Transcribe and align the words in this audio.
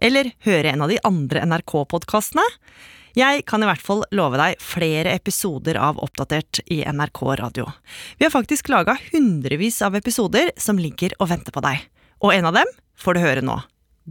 Eller 0.00 0.32
høre 0.46 0.72
en 0.72 0.82
av 0.82 0.88
de 0.88 0.98
andre 1.04 1.44
NRK-podkastene? 1.44 2.44
Jeg 3.18 3.42
kan 3.50 3.62
i 3.62 3.66
hvert 3.68 3.82
fall 3.82 4.04
love 4.14 4.38
deg 4.38 4.60
flere 4.62 5.12
episoder 5.18 5.76
av 5.82 5.98
Oppdatert 6.00 6.62
i 6.70 6.80
NRK 6.86 7.20
Radio. 7.40 7.66
Vi 8.16 8.24
har 8.24 8.32
faktisk 8.32 8.70
laga 8.70 8.96
hundrevis 9.10 9.80
av 9.82 9.98
episoder 9.98 10.52
som 10.56 10.78
ligger 10.80 11.16
og 11.18 11.32
venter 11.34 11.52
på 11.52 11.62
deg. 11.64 11.82
Og 12.22 12.32
en 12.36 12.48
av 12.48 12.56
dem 12.60 12.72
får 12.96 13.18
du 13.18 13.22
høre 13.24 13.44
nå. 13.44 13.58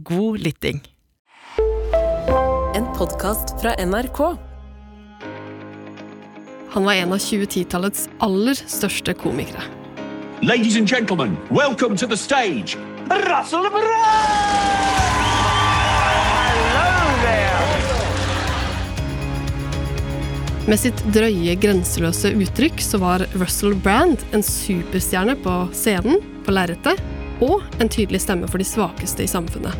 God 0.06 0.44
lytting. 0.44 0.82
En 2.76 2.86
podkast 2.94 3.56
fra 3.62 3.74
NRK. 3.82 4.22
Han 6.70 6.86
var 6.86 7.00
en 7.00 7.16
av 7.16 7.18
2010-tallets 7.18 8.06
aller 8.22 8.54
største 8.54 9.16
komikere. 9.18 9.64
Ladies 10.40 10.76
and 10.76 10.88
gentlemen, 10.88 11.36
welcome 11.50 11.96
to 11.96 12.06
the 12.06 12.16
stage, 12.16 12.78
Russell 13.10 13.68
Brand! 13.68 15.09
Med 20.70 20.78
sitt 20.78 21.00
drøye, 21.10 21.56
grenseløse 21.58 22.30
uttrykk 22.38 22.78
så 22.84 23.00
var 23.02 23.24
Russell 23.40 23.72
Brand 23.74 24.20
en 24.30 24.44
superstjerne 24.46 25.34
på 25.42 25.54
scenen, 25.74 26.20
på 26.46 26.54
lerretet, 26.54 27.00
og 27.42 27.64
en 27.82 27.90
tydelig 27.90 28.20
stemme 28.22 28.46
for 28.46 28.62
de 28.62 28.68
svakeste 28.68 29.26
i 29.26 29.26
samfunnet. 29.26 29.74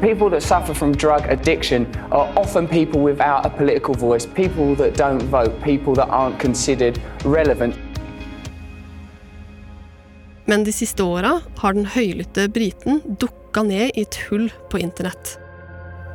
People 0.00 0.30
that 0.32 0.40
suffer 0.40 0.72
from 0.72 0.96
drug 0.96 1.28
addiction 1.28 1.84
are 2.08 2.32
often 2.40 2.64
people 2.64 3.04
without 3.04 3.44
a 3.44 3.50
political 3.50 3.92
voice, 3.92 4.24
people 4.24 4.72
that 4.80 4.96
don't 4.96 5.20
vote, 5.28 5.52
people 5.60 5.92
that 6.00 6.08
aren't 6.08 6.40
considered 6.40 6.96
relevant. 7.24 7.76
Men 10.46 10.64
de 10.64 10.72
siste 10.72 11.04
åra 11.04 11.42
har 11.60 11.76
den 11.76 11.92
høylytte 11.92 12.48
briten 12.48 13.02
dukka 13.20 13.68
ned 13.68 13.90
i 13.92 14.08
et 14.08 14.16
hull 14.30 14.48
på 14.72 14.80
internett. 14.80 15.36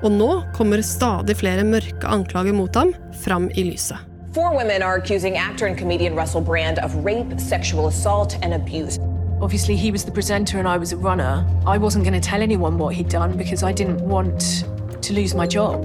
Og 0.02 0.12
nå 0.12 0.30
kommer 0.56 0.82
stadig 0.82 1.36
flere 1.38 1.64
mørke 1.64 2.08
anklager 2.08 2.56
mot 2.58 2.76
ham 2.76 2.94
fram 3.24 3.50
i 3.54 3.64
lyset. 3.64 3.98
Four 4.34 4.56
women 4.56 4.82
are 4.82 4.96
accusing 4.96 5.38
actor 5.38 5.68
and 5.68 5.78
comedian 5.78 6.16
Russell 6.16 6.42
Brand 6.42 6.80
of 6.80 6.96
rape, 7.06 7.40
sexual 7.40 7.88
assault, 7.88 8.38
and 8.42 8.54
abuse. 8.54 8.98
Obviously, 9.42 9.76
he 9.76 9.92
was 9.92 10.06
the 10.06 10.12
presenter 10.12 10.60
and 10.60 10.68
I 10.68 10.78
was 10.78 10.94
a 10.94 10.98
runner. 10.98 11.46
I 11.68 11.78
wasn't 11.78 12.06
going 12.06 12.22
to 12.22 12.30
tell 12.30 12.42
anyone 12.42 12.78
what 12.78 12.96
he'd 12.96 13.10
done 13.10 13.38
because 13.38 13.64
I 13.64 13.74
didn't 13.74 14.02
want 14.02 14.64
to 15.02 15.14
lose 15.14 15.36
my 15.36 15.48
job. 15.48 15.84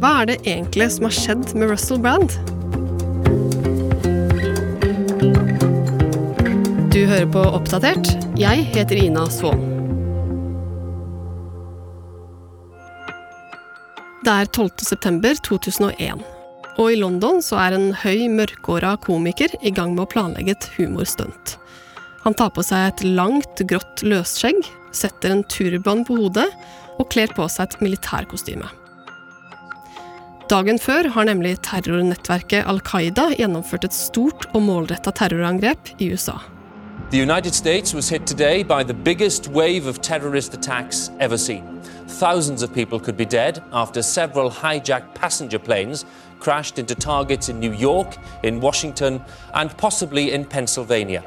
Hva 0.00 0.22
er 0.22 0.30
det 0.30 0.36
egentlig 0.46 0.90
som 0.94 1.08
har 1.08 1.14
skjedd 1.14 1.54
med 1.54 1.70
Russell 1.70 1.98
Brand? 1.98 2.38
Du 6.94 7.06
hører 7.06 7.26
på 7.26 7.42
Oppdatert. 7.42 8.14
Jeg 8.38 8.70
heter 8.74 8.96
Ina 8.96 9.26
Svaan. 9.26 9.77
Det 14.28 14.34
er 14.36 14.48
12. 14.52 14.82
september 14.84 15.38
2001, 15.40 16.18
og 16.76 16.90
i 16.92 16.96
London 17.00 17.38
så 17.40 17.56
er 17.62 17.72
en 17.72 17.86
høy, 17.96 18.26
mørkåra 18.28 18.90
komiker 19.00 19.54
i 19.64 19.70
gang 19.72 19.94
med 19.94 20.02
å 20.02 20.10
planlegge 20.12 20.52
et 20.52 20.66
humorstunt. 20.74 21.54
Han 22.26 22.36
tar 22.36 22.50
på 22.52 22.60
seg 22.66 22.90
et 22.90 23.04
langt, 23.06 23.62
grått 23.70 24.02
løsskjegg, 24.04 24.68
setter 24.92 25.32
en 25.32 25.40
turban 25.48 26.04
på 26.04 26.18
hodet 26.18 26.44
og 26.98 27.08
kler 27.14 27.32
på 27.32 27.48
seg 27.48 27.70
et 27.70 27.86
militærkostyme. 27.86 28.68
Dagen 30.52 30.76
før 30.76 31.08
har 31.16 31.30
nemlig 31.30 31.54
terrornettverket 31.64 32.68
Al 32.68 32.84
Qaida 32.84 33.30
gjennomført 33.32 33.88
et 33.88 33.96
stort 33.96 34.44
og 34.52 34.60
målretta 34.68 35.16
terrorangrep 35.22 35.94
i 35.96 36.12
USA. 36.12 36.36
The 37.08 37.22
United 37.22 37.54
States 37.54 37.94
was 37.94 38.10
hit 38.10 38.26
today 38.26 38.62
by 38.62 38.84
the 38.84 38.92
biggest 38.92 39.48
wave 39.48 39.86
of 39.86 40.02
terrorist 40.02 40.52
attacks 40.52 41.10
ever 41.18 41.38
seen. 41.38 41.64
Thousands 42.08 42.62
of 42.62 42.72
people 42.72 42.98
could 42.98 43.16
be 43.16 43.26
dead 43.26 43.62
after 43.72 44.02
several 44.02 44.50
hijacked 44.50 45.14
passenger 45.14 45.58
planes 45.58 46.04
crashed 46.40 46.78
into 46.78 46.94
targets 46.94 47.48
in 47.48 47.60
New 47.60 47.72
York, 47.72 48.16
in 48.42 48.60
Washington, 48.60 49.20
and 49.54 49.76
possibly 49.76 50.32
in 50.32 50.44
Pennsylvania. 50.44 51.22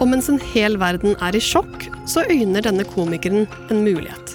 Og 0.00 0.08
mens 0.08 0.28
en 0.28 0.40
hel 0.52 0.76
verden 0.80 1.14
er 1.24 1.36
i 1.36 1.40
sjokk, 1.40 1.86
så 2.08 2.24
øyner 2.28 2.64
denne 2.64 2.84
komikeren 2.84 3.46
en 3.70 3.84
mulighet. 3.84 4.34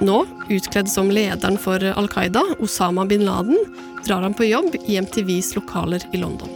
Nå, 0.00 0.22
utkledd 0.52 0.88
som 0.88 1.10
lederen 1.10 1.58
for 1.60 1.82
Al 1.82 2.08
Qaida, 2.12 2.44
Osama 2.62 3.04
bin 3.08 3.26
Laden, 3.26 3.58
drar 4.06 4.22
han 4.22 4.36
på 4.36 4.46
jobb 4.48 4.78
i 4.86 5.00
MTVs 5.00 5.56
lokaler 5.58 6.04
i 6.14 6.22
London. 6.22 6.52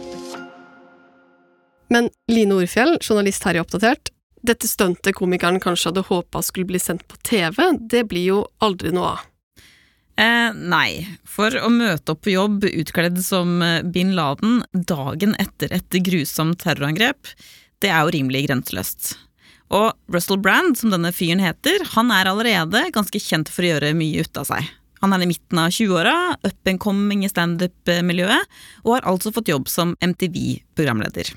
Men 1.93 2.09
Line 2.31 2.55
Orfjell, 2.55 2.97
journalist 3.03 3.43
her 3.45 3.59
i 3.59 3.61
Oppdatert, 3.61 4.12
dette 4.43 4.67
stuntet 4.69 5.15
komikeren 5.17 5.61
kanskje 5.63 5.91
hadde 5.91 6.05
håpa 6.09 6.41
skulle 6.43 6.69
bli 6.69 6.81
sendt 6.81 7.07
på 7.07 7.19
TV, 7.25 7.59
det 7.79 8.05
blir 8.11 8.27
jo 8.27 8.41
aldri 8.63 8.93
noe 8.95 9.15
av. 9.15 9.29
Eh, 10.19 10.53
nei, 10.53 11.07
for 11.25 11.55
å 11.57 11.71
møte 11.73 12.13
opp 12.13 12.21
på 12.27 12.35
jobb 12.35 12.67
utkledd 12.69 13.17
som 13.25 13.63
bin 13.95 14.13
Laden 14.13 14.61
dagen 14.73 15.33
etter 15.41 15.73
et 15.73 15.97
grusomt 16.05 16.59
terrorangrep, 16.61 17.31
det 17.81 17.89
er 17.89 18.03
jo 18.05 18.13
rimelig 18.13 18.45
grenseløst. 18.45 19.15
Og 19.73 19.93
Russell 20.13 20.37
Brand, 20.37 20.77
som 20.77 20.93
denne 20.93 21.11
fyren 21.15 21.41
heter, 21.41 21.81
han 21.95 22.11
er 22.13 22.29
allerede 22.29 22.85
ganske 22.93 23.19
kjent 23.21 23.49
for 23.49 23.65
å 23.65 23.73
gjøre 23.73 23.95
mye 23.97 24.21
ut 24.21 24.39
av 24.39 24.47
seg. 24.51 24.69
Han 25.03 25.15
er 25.15 25.25
i 25.25 25.27
midten 25.27 25.59
av 25.59 25.73
20-åra, 25.73 26.15
up 26.47 26.69
and 26.69 26.79
coming 26.79 27.25
i 27.25 27.31
standup-miljøet, 27.31 28.53
og 28.85 28.93
har 28.95 29.09
altså 29.11 29.33
fått 29.35 29.51
jobb 29.51 29.67
som 29.71 29.97
MTV-programleder. 29.99 31.33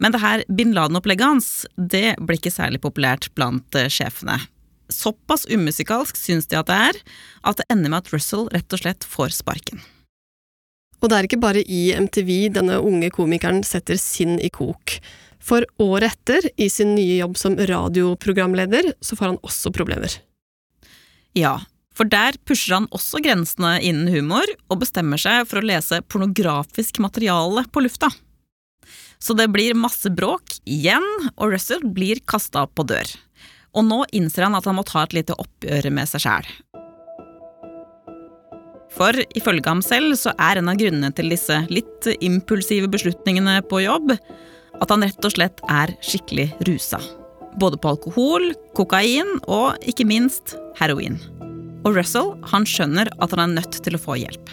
Men 0.00 0.14
det 0.14 0.22
her 0.22 0.44
bin 0.48 0.72
Laden-opplegget 0.76 1.28
hans 1.28 1.50
det 1.76 2.16
ble 2.24 2.38
ikke 2.38 2.52
særlig 2.52 2.80
populært 2.82 3.28
blant 3.36 3.76
sjefene. 3.92 4.38
Såpass 4.90 5.46
umusikalsk 5.46 6.18
syns 6.18 6.48
de 6.50 6.58
at 6.58 6.70
det 6.70 6.78
er, 6.88 7.00
at 7.46 7.60
det 7.60 7.68
ender 7.70 7.92
med 7.92 8.02
at 8.02 8.12
Russell 8.14 8.48
rett 8.50 8.74
og 8.74 8.82
slett 8.82 9.06
får 9.06 9.36
sparken. 9.36 9.82
Og 11.00 11.08
det 11.08 11.16
er 11.16 11.28
ikke 11.28 11.40
bare 11.40 11.62
i 11.64 11.90
MTV 11.96 12.32
denne 12.56 12.80
unge 12.84 13.08
komikeren 13.14 13.62
setter 13.64 14.00
sinn 14.00 14.36
i 14.42 14.50
kok. 14.52 14.98
For 15.40 15.64
året 15.80 16.12
etter, 16.12 16.50
i 16.60 16.68
sin 16.68 16.92
nye 16.96 17.20
jobb 17.22 17.38
som 17.40 17.56
radioprogramleder, 17.56 18.92
så 19.00 19.16
får 19.16 19.32
han 19.32 19.40
også 19.46 19.72
problemer. 19.72 20.18
Ja, 21.36 21.56
for 21.96 22.08
der 22.08 22.36
pusher 22.44 22.76
han 22.76 22.90
også 22.92 23.22
grensene 23.24 23.78
innen 23.84 24.10
humor, 24.12 24.44
og 24.68 24.82
bestemmer 24.82 25.20
seg 25.20 25.48
for 25.48 25.60
å 25.60 25.64
lese 25.64 26.02
pornografisk 26.08 27.00
materiale 27.00 27.64
på 27.72 27.86
lufta. 27.86 28.12
Så 29.20 29.36
det 29.36 29.50
blir 29.52 29.76
masse 29.76 30.10
bråk 30.10 30.56
igjen, 30.64 31.04
og 31.36 31.52
Russell 31.52 31.84
blir 31.84 32.22
kasta 32.28 32.64
på 32.66 32.86
dør. 32.88 33.08
Og 33.76 33.84
nå 33.86 34.02
innser 34.16 34.48
han 34.48 34.56
at 34.56 34.66
han 34.66 34.78
må 34.78 34.84
ta 34.88 35.04
et 35.04 35.14
lite 35.14 35.36
oppgjør 35.38 35.90
med 35.94 36.08
seg 36.10 36.24
sjæl. 36.24 36.48
For 38.90 39.14
ifølge 39.38 39.68
ham 39.68 39.82
selv 39.86 40.16
så 40.18 40.32
er 40.40 40.58
en 40.58 40.70
av 40.72 40.78
grunnene 40.80 41.12
til 41.14 41.30
disse 41.30 41.60
litt 41.70 42.08
impulsive 42.18 42.90
beslutningene 42.90 43.60
på 43.70 43.84
jobb 43.84 44.16
at 44.80 44.90
han 44.90 45.04
rett 45.04 45.26
og 45.26 45.34
slett 45.36 45.62
er 45.70 45.92
skikkelig 46.02 46.48
rusa. 46.66 46.98
Både 47.60 47.78
på 47.78 47.92
alkohol, 47.92 48.50
kokain 48.78 49.36
og 49.50 49.78
ikke 49.90 50.08
minst 50.08 50.56
heroin. 50.80 51.20
Og 51.84 51.94
Russell 51.96 52.34
han 52.50 52.66
skjønner 52.68 53.12
at 53.20 53.36
han 53.36 53.44
er 53.44 53.54
nødt 53.60 53.80
til 53.84 53.96
å 53.96 54.02
få 54.02 54.18
hjelp. 54.20 54.52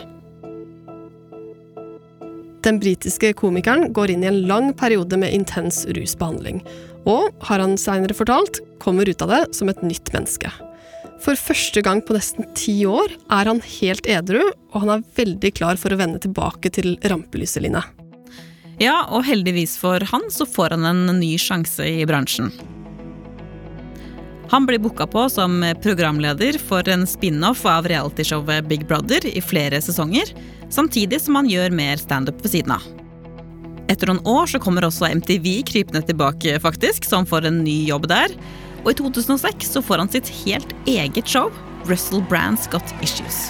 Den 2.67 2.81
britiske 2.83 3.29
komikeren 3.39 3.93
går 3.95 4.11
inn 4.11 4.25
i 4.25 4.27
en 4.27 4.41
lang 4.49 4.73
periode 4.75 5.15
med 5.19 5.31
intens 5.31 5.85
rusbehandling, 5.95 6.59
og, 7.07 7.29
har 7.47 7.61
han 7.63 7.77
seinere 7.79 8.17
fortalt, 8.17 8.59
kommer 8.83 9.07
ut 9.07 9.23
av 9.23 9.31
det 9.31 9.43
som 9.55 9.71
et 9.71 9.79
nytt 9.85 10.11
menneske. 10.11 10.51
For 11.23 11.39
første 11.39 11.79
gang 11.85 12.01
på 12.03 12.17
nesten 12.17 12.49
ti 12.59 12.81
år 12.83 13.13
er 13.31 13.47
han 13.47 13.63
helt 13.79 14.09
edru, 14.11 14.41
og 14.73 14.83
han 14.83 14.97
er 14.97 15.05
veldig 15.15 15.53
klar 15.55 15.79
for 15.79 15.95
å 15.95 16.01
vende 16.01 16.19
tilbake 16.21 16.73
til 16.75 16.97
rampelyset, 17.07 17.63
Line. 17.63 17.85
Ja, 18.83 19.05
og 19.07 19.23
heldigvis 19.25 19.77
for 19.79 20.03
han 20.11 20.27
så 20.33 20.45
får 20.45 20.75
han 20.75 20.85
en 20.91 21.21
ny 21.21 21.37
sjanse 21.41 21.87
i 21.87 22.03
bransjen. 22.09 22.51
Han 24.49 24.65
blir 24.65 24.79
booka 24.79 25.07
på 25.07 25.29
som 25.29 25.59
programleder 25.83 26.59
for 26.59 26.87
en 26.89 27.07
spin-off 27.07 27.65
av 27.65 27.87
realityshowet 27.87 28.67
Big 28.67 28.87
Brother 28.87 29.25
i 29.27 29.41
flere 29.41 29.81
sesonger, 29.81 30.31
samtidig 30.69 31.19
som 31.21 31.35
han 31.35 31.49
gjør 31.51 31.75
mer 31.75 31.99
standup 31.99 32.39
ved 32.45 32.53
siden 32.55 32.71
av. 32.77 32.85
Etter 33.91 34.07
noen 34.07 34.23
år 34.27 34.47
så 34.51 34.59
kommer 34.63 34.87
også 34.87 35.09
MTV 35.19 35.61
krypende 35.67 36.03
tilbake, 36.07 36.55
faktisk, 36.63 37.03
så 37.07 37.21
han 37.21 37.27
får 37.27 37.47
en 37.47 37.61
ny 37.63 37.81
jobb 37.87 38.07
der. 38.11 38.31
Og 38.85 38.91
i 38.93 38.97
2006 38.99 39.71
så 39.75 39.83
får 39.83 40.03
han 40.03 40.11
sitt 40.15 40.31
helt 40.45 40.75
eget 40.87 41.27
show, 41.27 41.51
Russell 41.87 42.23
Brand's 42.31 42.71
Got 42.71 42.95
Issues. 43.03 43.49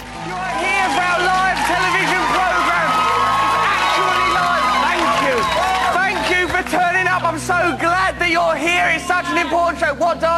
Turning 6.67 7.07
up. 7.07 7.23
I'm 7.23 7.39
so 7.39 7.55
glad 7.79 8.19
that 8.19 8.29
you're 8.29 8.59
here. 8.59 8.91
It's 8.91 9.07
such 9.07 9.23
an 9.31 9.37
important 9.37 9.79
show. 9.79 9.93
What, 9.95 10.19
darling? 10.19 10.36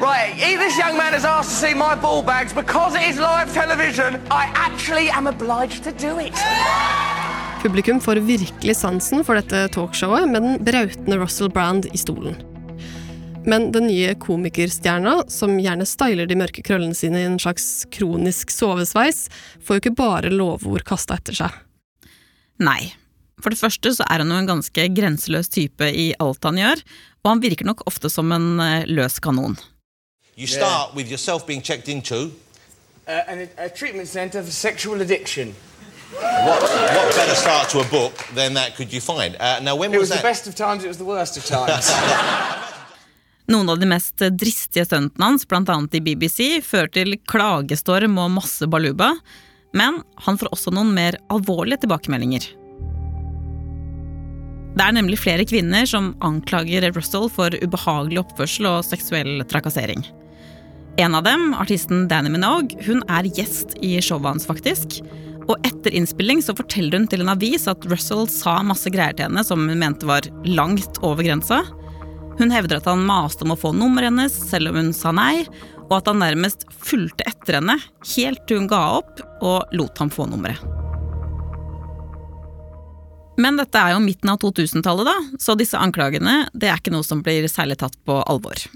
Right, 0.00 0.32
he- 0.34 0.56
this 0.56 0.78
young 0.78 0.96
man 0.96 1.12
has 1.12 1.24
asked 1.24 1.50
to 1.50 1.56
see 1.66 1.74
my 1.74 1.94
ball 1.94 2.22
bags 2.22 2.54
because 2.54 2.94
it 2.96 3.02
is 3.10 3.18
live 3.18 3.52
television. 3.52 4.14
I 4.30 4.48
actually 4.54 5.10
am 5.10 5.26
obliged 5.26 5.84
to 5.84 5.92
do 5.92 6.18
it. 6.18 6.34
Publikum 7.62 8.00
får 8.00 8.16
virkelig 8.24 8.76
sansen 8.76 9.24
for 9.24 9.36
dette 9.36 9.66
talkshowet 9.74 10.28
med 10.30 10.42
den 10.42 10.62
brautende 10.64 11.18
Russell 11.20 11.50
Brand 11.52 11.86
i 11.92 11.98
stolen. 12.00 12.38
Men 13.44 13.72
den 13.72 13.86
nye 13.86 14.14
komikerstjerna, 14.20 15.18
som 15.28 15.58
gjerne 15.60 15.84
styler 15.88 16.28
de 16.28 16.36
mørke 16.36 16.62
krøllene 16.64 16.96
sine 16.96 17.20
i 17.20 17.26
en 17.28 17.38
slags 17.40 17.84
kronisk 17.92 18.50
sovesveis, 18.52 19.26
får 19.64 19.76
jo 19.76 19.82
ikke 19.84 19.96
bare 20.00 20.32
lovord 20.32 20.84
kasta 20.88 21.18
etter 21.20 21.36
seg. 21.42 21.58
Nei. 22.60 22.92
For 23.40 23.52
det 23.52 23.60
første 23.60 23.92
så 23.96 24.04
er 24.08 24.20
han 24.20 24.32
jo 24.32 24.40
en 24.40 24.48
ganske 24.48 24.88
grenseløs 24.96 25.48
type 25.52 25.84
i 25.88 26.10
alt 26.20 26.44
han 26.44 26.60
gjør, 26.60 26.82
og 27.24 27.30
han 27.34 27.44
virker 27.44 27.68
nok 27.68 27.84
ofte 27.88 28.08
som 28.12 28.32
en 28.36 28.50
eh, 28.60 28.88
løs 28.88 29.16
kanon. 29.24 29.56
You 30.40 30.46
start 30.46 30.94
with 30.94 31.10
yourself 31.10 31.46
being 31.46 31.60
checked 31.60 31.86
into. 31.90 32.32
Uh, 33.06 33.10
and 33.28 33.40
a, 33.40 33.66
a 33.66 33.68
treatment 33.68 34.08
centre 34.08 34.42
for 34.42 34.50
sexual 34.50 35.02
addiction. 35.02 35.54
What, 36.14 36.62
what 36.62 37.14
better 37.14 37.34
start 37.34 37.68
to 37.70 37.80
a 37.80 37.84
book 37.84 38.14
than 38.34 38.54
that 38.54 38.74
could 38.74 38.90
you 38.90 39.02
find? 39.02 39.36
Uh, 39.38 39.60
now, 39.60 39.76
when 39.76 39.92
It 39.92 39.98
was 39.98 40.08
was 40.08 40.18
the 40.18 40.22
best 40.22 40.46
of 40.46 40.54
times, 40.54 40.82
it 40.82 40.88
was 40.88 40.96
the 40.96 41.04
worst 41.04 41.36
of 41.36 41.44
times. 41.44 41.92
Noen 43.52 43.68
av 43.68 43.78
de 43.82 43.86
mest 43.86 44.16
dristige 44.16 44.86
stuntene 44.86 45.26
hans, 45.26 45.44
annet 45.50 45.94
i 45.94 46.00
BBC, 46.00 46.62
fører 46.64 46.88
til 46.88 47.18
klagestorm 47.28 48.16
og 48.16 48.30
masse 48.30 48.64
baluba, 48.66 49.10
men 49.76 50.00
han 50.24 50.38
får 50.40 50.48
også 50.54 50.72
noen 50.72 50.94
mer 50.94 51.18
alvorlige 51.28 51.82
tilbakemeldinger. 51.84 52.46
Det 54.70 54.86
er 54.86 54.96
nemlig 54.96 55.18
flere 55.20 55.44
kvinner 55.44 55.84
som 55.84 56.14
anklager 56.24 56.88
Russell 56.96 57.28
for 57.28 57.52
ubehagelig 57.60 58.22
oppførsel 58.22 58.70
og 58.70 58.88
seksuell 58.88 59.44
trakassering. 59.50 60.06
En 61.00 61.14
av 61.14 61.22
dem, 61.24 61.54
artisten 61.54 62.08
Danny 62.08 62.28
Minogue, 62.28 62.76
hun 62.84 62.98
er 63.08 63.24
gjest 63.32 63.72
i 63.80 63.94
showet 64.04 64.26
hans, 64.34 64.44
faktisk. 64.44 64.98
Og 65.46 65.54
etter 65.64 65.94
innspilling 65.96 66.42
så 66.44 66.52
forteller 66.52 66.98
hun 66.98 67.06
til 67.08 67.22
en 67.24 67.30
avis 67.32 67.64
at 67.70 67.86
Russell 67.88 68.26
sa 68.28 68.58
masse 68.66 68.90
greier 68.92 69.16
til 69.16 69.30
henne 69.30 69.40
som 69.46 69.62
hun 69.64 69.80
mente 69.80 70.04
var 70.04 70.28
langt 70.44 70.98
over 71.00 71.24
grensa. 71.24 71.62
Hun 72.36 72.52
hevder 72.52 72.82
at 72.82 72.88
han 72.90 73.06
maste 73.08 73.46
om 73.46 73.54
å 73.54 73.56
få 73.62 73.70
nummeret 73.72 74.10
hennes, 74.10 74.36
selv 74.50 74.74
om 74.74 74.76
hun 74.76 74.90
sa 74.96 75.14
nei, 75.16 75.46
og 75.86 75.94
at 76.02 76.10
han 76.10 76.20
nærmest 76.20 76.66
fulgte 76.68 77.24
etter 77.30 77.62
henne 77.62 77.78
helt 78.12 78.44
til 78.44 78.60
hun 78.60 78.68
ga 78.68 78.82
opp 78.98 79.24
og 79.40 79.72
lot 79.72 80.04
ham 80.04 80.12
få 80.12 80.28
nummeret. 80.28 80.60
Men 83.40 83.56
dette 83.56 83.80
er 83.80 83.94
jo 83.94 84.04
midten 84.04 84.34
av 84.34 84.42
2000-tallet, 84.44 85.08
da, 85.08 85.40
så 85.40 85.56
disse 85.56 85.80
anklagene 85.80 86.42
det 86.52 86.68
er 86.68 86.76
ikke 86.76 86.92
noe 86.92 87.08
som 87.08 87.24
blir 87.24 87.48
særlig 87.48 87.80
tatt 87.80 87.96
på 88.04 88.20
alvor. 88.20 88.68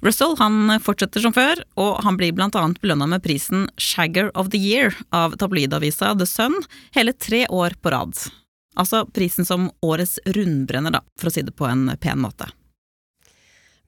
Russell 0.00 0.36
han 0.38 0.70
fortsetter 0.82 1.22
som 1.22 1.34
før, 1.34 1.62
og 1.80 2.02
han 2.06 2.18
blir 2.18 2.34
blant 2.36 2.56
annet 2.58 2.78
belønna 2.82 3.08
med 3.10 3.22
prisen 3.24 3.66
Shagger 3.76 4.30
of 4.38 4.52
the 4.54 4.60
Year 4.60 4.94
av 5.10 5.34
tabloidavisa 5.40 6.14
The 6.18 6.26
Sun 6.26 6.54
hele 6.94 7.12
tre 7.12 7.46
år 7.50 7.74
på 7.82 7.90
rad. 7.94 8.14
Altså 8.78 9.02
prisen 9.10 9.46
som 9.48 9.70
årets 9.82 10.18
rundbrenner, 10.26 10.94
da, 10.94 11.02
for 11.18 11.30
å 11.30 11.34
si 11.34 11.42
det 11.42 11.56
på 11.58 11.66
en 11.66 11.90
pen 11.98 12.22
måte. 12.22 12.46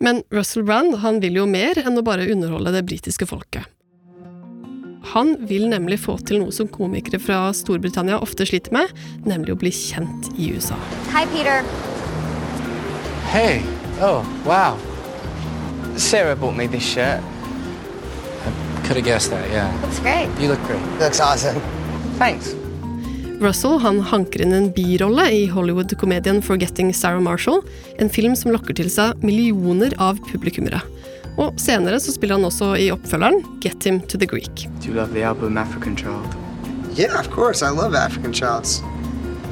Men 0.01 0.23
Russell 0.35 0.65
Brand 0.65 0.97
han 1.05 1.21
vil 1.23 1.37
jo 1.39 1.47
mer 1.47 1.79
enn 1.79 1.99
å 2.01 2.03
bare 2.03 2.27
underholde 2.33 2.73
det 2.75 2.87
britiske 2.89 3.29
folket. 3.29 3.69
Han 5.15 5.35
vil 5.49 5.69
nemlig 5.71 6.01
få 6.03 6.19
til 6.29 6.43
noe 6.43 6.53
som 6.53 6.69
komikere 6.69 7.21
fra 7.23 7.49
Storbritannia 7.57 8.19
ofte 8.21 8.45
sliter 8.49 8.75
med, 8.75 8.91
nemlig 9.25 9.55
å 9.55 9.61
bli 9.61 9.73
kjent 9.73 10.29
i 10.37 10.51
USA. 10.57 10.77
Hi, 11.15 11.25
Peter. 11.33 11.65
hey, 13.31 13.63
oh, 14.03 14.27
wow. 14.45 14.77
Sarah 16.01 16.35
bought 16.35 16.57
me 16.57 16.67
this 16.67 16.83
shirt. 16.83 17.21
Could 18.85 18.97
have 18.97 19.05
guessed 19.05 19.31
that, 19.31 19.49
yeah. 19.51 19.71
Looks 19.83 20.01
great. 20.01 20.29
You 20.41 20.49
look 20.49 20.63
great. 20.65 20.83
Looks 20.99 21.21
awesome. 21.21 21.61
Thanks. 22.19 22.55
Russell 23.41 23.79
han 23.79 24.01
hanker 24.01 24.43
inn 24.43 24.53
en 24.53 24.71
birolle 24.73 25.27
i 25.33 25.47
Hollywood-komedien 25.47 26.43
Forgetting 26.43 26.93
Sarah 26.95 27.21
Marshall, 27.21 27.63
en 27.99 28.11
film 28.11 28.35
som 28.37 28.53
lokker 28.53 28.77
til 28.77 28.91
seg 28.93 29.23
millioner 29.25 29.95
av 30.01 30.19
publikummere. 30.33 30.81
Og 31.41 31.61
senere 31.61 32.01
så 32.01 32.13
spiller 32.17 32.41
han 32.41 32.49
også 32.49 32.75
i 32.81 32.91
oppfølgeren 32.93 33.45
Get 33.61 33.85
Him 33.85 34.01
to 34.01 34.19
the 34.19 34.27
Greek. 34.29 34.67
Do 34.81 34.91
you 34.91 34.95
love 34.97 35.15
the 35.15 35.23
album 35.23 35.57
African 35.57 35.97
Child? 35.97 36.35
Yeah, 36.97 37.19
of 37.21 37.31
course. 37.31 37.63
I 37.63 37.71
love 37.71 37.95
African 37.95 38.33
childs. 38.33 38.83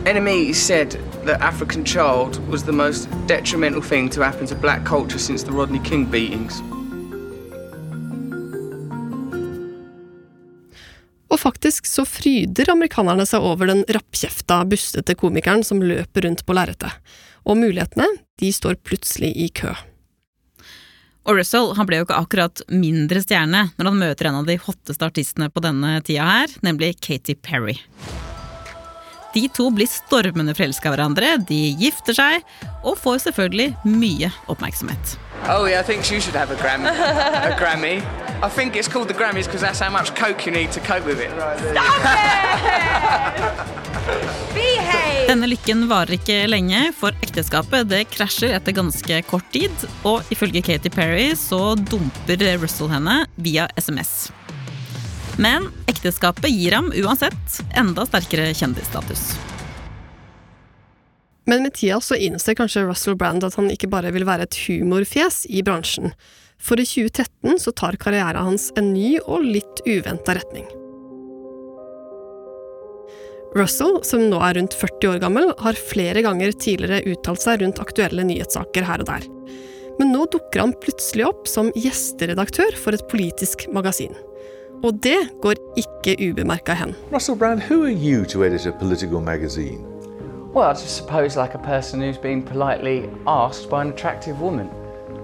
Enemy 0.05 0.53
said 0.53 0.99
that 1.29 1.41
African 1.43 1.85
Child 1.85 2.41
was 2.51 2.65
the 2.65 2.73
most 2.73 3.09
detrimental 3.27 3.83
thing 3.83 4.09
to 4.11 4.25
happen 4.25 4.47
to 4.47 4.55
black 4.55 4.85
culture 4.87 5.19
since 5.19 5.45
the 5.45 5.53
Rodney 5.53 5.81
King 5.85 6.11
beatings. 6.11 6.63
Og 11.29 11.41
faktisk 11.41 11.87
så 11.87 12.07
fryder 12.09 12.71
amerikanerne 12.73 13.27
seg 13.29 13.45
over 13.45 13.69
den 13.69 13.85
rappkjefta, 13.93 14.63
bustete 14.65 15.15
komikeren 15.15 15.61
som 15.65 15.83
løper 15.85 16.25
rundt 16.25 16.47
på 16.49 16.57
lerretet. 16.57 16.97
Og 17.45 17.61
mulighetene, 17.61 18.09
de 18.41 18.49
står 18.53 18.81
plutselig 18.81 19.35
i 19.37 19.51
kø. 19.53 19.75
Og 21.29 21.37
Russell 21.37 21.75
han 21.77 21.85
ble 21.85 22.01
jo 22.01 22.09
ikke 22.09 22.23
akkurat 22.23 22.65
mindre 22.73 23.21
stjerne 23.21 23.67
når 23.77 23.91
han 23.91 24.01
møter 24.01 24.31
en 24.31 24.41
av 24.41 24.49
de 24.49 24.57
hotteste 24.65 25.05
artistene 25.05 25.51
på 25.53 25.61
denne 25.61 25.99
tida 26.01 26.25
her, 26.25 26.57
nemlig 26.65 26.95
Katy 27.05 27.37
Perry. 27.45 27.77
De 29.39 29.49
to 29.55 29.69
blir 29.71 29.87
stormende 29.87 30.55
forelska 30.57 30.89
i 30.89 30.93
hverandre, 30.97 31.37
de 31.47 31.59
gifter 31.79 32.17
seg, 32.17 32.47
og 32.83 32.97
får 32.99 33.21
selvfølgelig 33.29 33.69
mye 33.87 34.31
oppmerksomhet. 34.51 35.15
Oh 35.47 35.69
yeah, 35.69 35.79
I 35.79 35.85
think 35.87 36.11
you 36.11 36.19
should 36.21 36.35
have 36.35 36.51
a 36.51 36.57
Grammy. 36.59 36.89
a 37.51 37.55
Grammy. 37.59 38.03
I 38.43 38.49
think 38.49 38.75
it's 38.75 38.89
called 38.89 39.09
the 39.09 39.15
Grammys 39.15 39.47
because 39.47 39.61
that's 39.61 39.79
how 39.79 39.91
much 39.91 40.15
coke 40.17 40.47
you 40.47 40.53
need 40.53 40.73
to 40.73 40.81
cope 40.81 41.07
with 41.07 41.21
it. 41.21 41.31
Denne 45.29 45.47
lykken 45.53 45.85
varer 45.91 46.17
ikke 46.17 46.41
lenge, 46.49 46.89
for 46.99 47.15
ekteskapet 47.23 47.87
det 47.93 48.07
krasjer 48.11 48.57
etter 48.57 48.75
ganske 48.75 49.21
kort 49.29 49.47
tid, 49.55 49.87
og 50.09 50.27
ifølge 50.35 50.65
Katy 50.67 50.91
Perry 50.91 51.31
så 51.39 51.77
dumper 51.79 52.43
Russell 52.59 52.91
henne 52.91 53.21
via 53.37 53.69
SMS. 53.79 54.33
Men 55.39 55.69
ekteskapet 55.87 56.51
gir 56.51 56.75
ham 56.75 56.91
uansett 56.91 57.61
enda 57.79 58.07
sterkere 58.09 58.51
kjendisstatus. 58.59 59.31
Men 61.49 61.63
med 61.63 61.75
tida 61.79 62.01
så 62.03 62.19
innser 62.19 62.59
kanskje 62.59 62.83
Russell 62.85 63.17
Brand 63.17 63.47
at 63.47 63.55
han 63.57 63.71
ikke 63.73 63.89
bare 63.89 64.11
vil 64.13 64.27
være 64.29 64.49
et 64.49 64.59
humorfjes 64.67 65.45
i 65.49 65.63
bransjen. 65.65 66.11
For 66.59 66.81
i 66.83 66.85
2013 66.85 67.63
så 67.63 67.73
tar 67.73 67.97
karrieren 68.03 68.51
hans 68.51 68.69
en 68.77 68.91
ny 68.93 69.15
og 69.23 69.47
litt 69.47 69.83
uventa 69.87 70.35
retning. 70.37 70.67
Russell, 73.57 74.03
som 74.05 74.27
nå 74.29 74.43
er 74.45 74.59
rundt 74.59 74.75
40 74.77 75.15
år 75.15 75.23
gammel, 75.23 75.55
har 75.63 75.79
flere 75.79 76.21
ganger 76.27 76.53
tidligere 76.53 77.15
uttalt 77.15 77.47
seg 77.47 77.63
rundt 77.63 77.81
aktuelle 77.81 78.27
nyhetssaker 78.27 78.85
her 78.85 79.07
og 79.07 79.09
der. 79.09 79.25
Men 80.03 80.13
nå 80.13 80.27
dukker 80.35 80.67
han 80.67 80.77
plutselig 80.83 81.31
opp 81.31 81.49
som 81.49 81.71
gjesteredaktør 81.79 82.77
for 82.77 82.99
et 82.99 83.07
politisk 83.09 83.65
magasin. 83.73 84.13
Og 84.83 85.03
det 85.03 85.19
går 85.43 85.55
ikke 85.77 86.31
ubemerka 86.31 86.73
hen. 86.73 86.95
Russell 87.13 87.39
Brand, 87.39 87.61
who 87.61 87.85
are 87.85 87.93
you 87.93 88.25
to 88.25 88.45
edit 88.45 88.67
a 88.67 88.73
political 88.73 89.21
magazine? 89.21 89.79
Well, 90.55 90.71
I 90.71 90.73
just 90.73 90.97
suppose 90.97 91.37
like 91.37 91.55
a 91.55 91.59
person 91.59 92.01
who's 92.01 92.21
been 92.23 92.43
politely 92.43 93.11
asked 93.27 93.71
by 93.71 93.81
an 93.81 93.93
attractive 93.93 94.41
woman. 94.41 94.69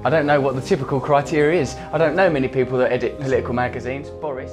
I 0.05 0.11
don't 0.11 0.27
know 0.27 0.41
what 0.41 0.55
the 0.55 0.77
typical 0.77 1.01
criteria 1.01 1.63
is. 1.63 1.77
I 1.95 1.99
don't 1.99 2.15
know 2.15 2.31
many 2.31 2.49
people 2.49 2.79
that 2.79 2.93
edit 2.93 3.21
political 3.21 3.55
magazines. 3.55 4.11
Boris. 4.21 4.51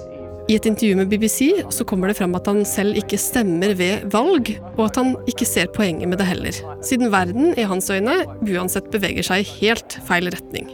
I 0.50 0.56
et 0.56 0.66
intervju 0.66 0.96
med 0.96 1.08
BBC 1.08 1.64
så 1.70 1.84
kommer 1.84 2.08
det 2.08 2.18
fram 2.18 2.36
at 2.36 2.48
han 2.48 2.66
selv 2.66 2.98
ikke 2.98 3.18
stemmer 3.18 3.74
ved 3.78 4.10
valg, 4.12 4.50
og 4.78 4.86
at 4.86 4.96
han 4.96 5.16
ikke 5.28 5.46
ser 5.46 5.72
poenget 5.76 6.10
med 6.10 6.18
det 6.18 6.28
heller, 6.28 6.62
siden 6.84 7.12
verden 7.12 7.54
i 7.58 7.62
hans 7.62 7.90
øyne 7.90 8.26
uansett 8.42 8.92
beveger 8.92 9.24
seg 9.24 9.46
i 9.46 9.50
helt 9.62 10.00
feil 10.08 10.32
retning. 10.34 10.72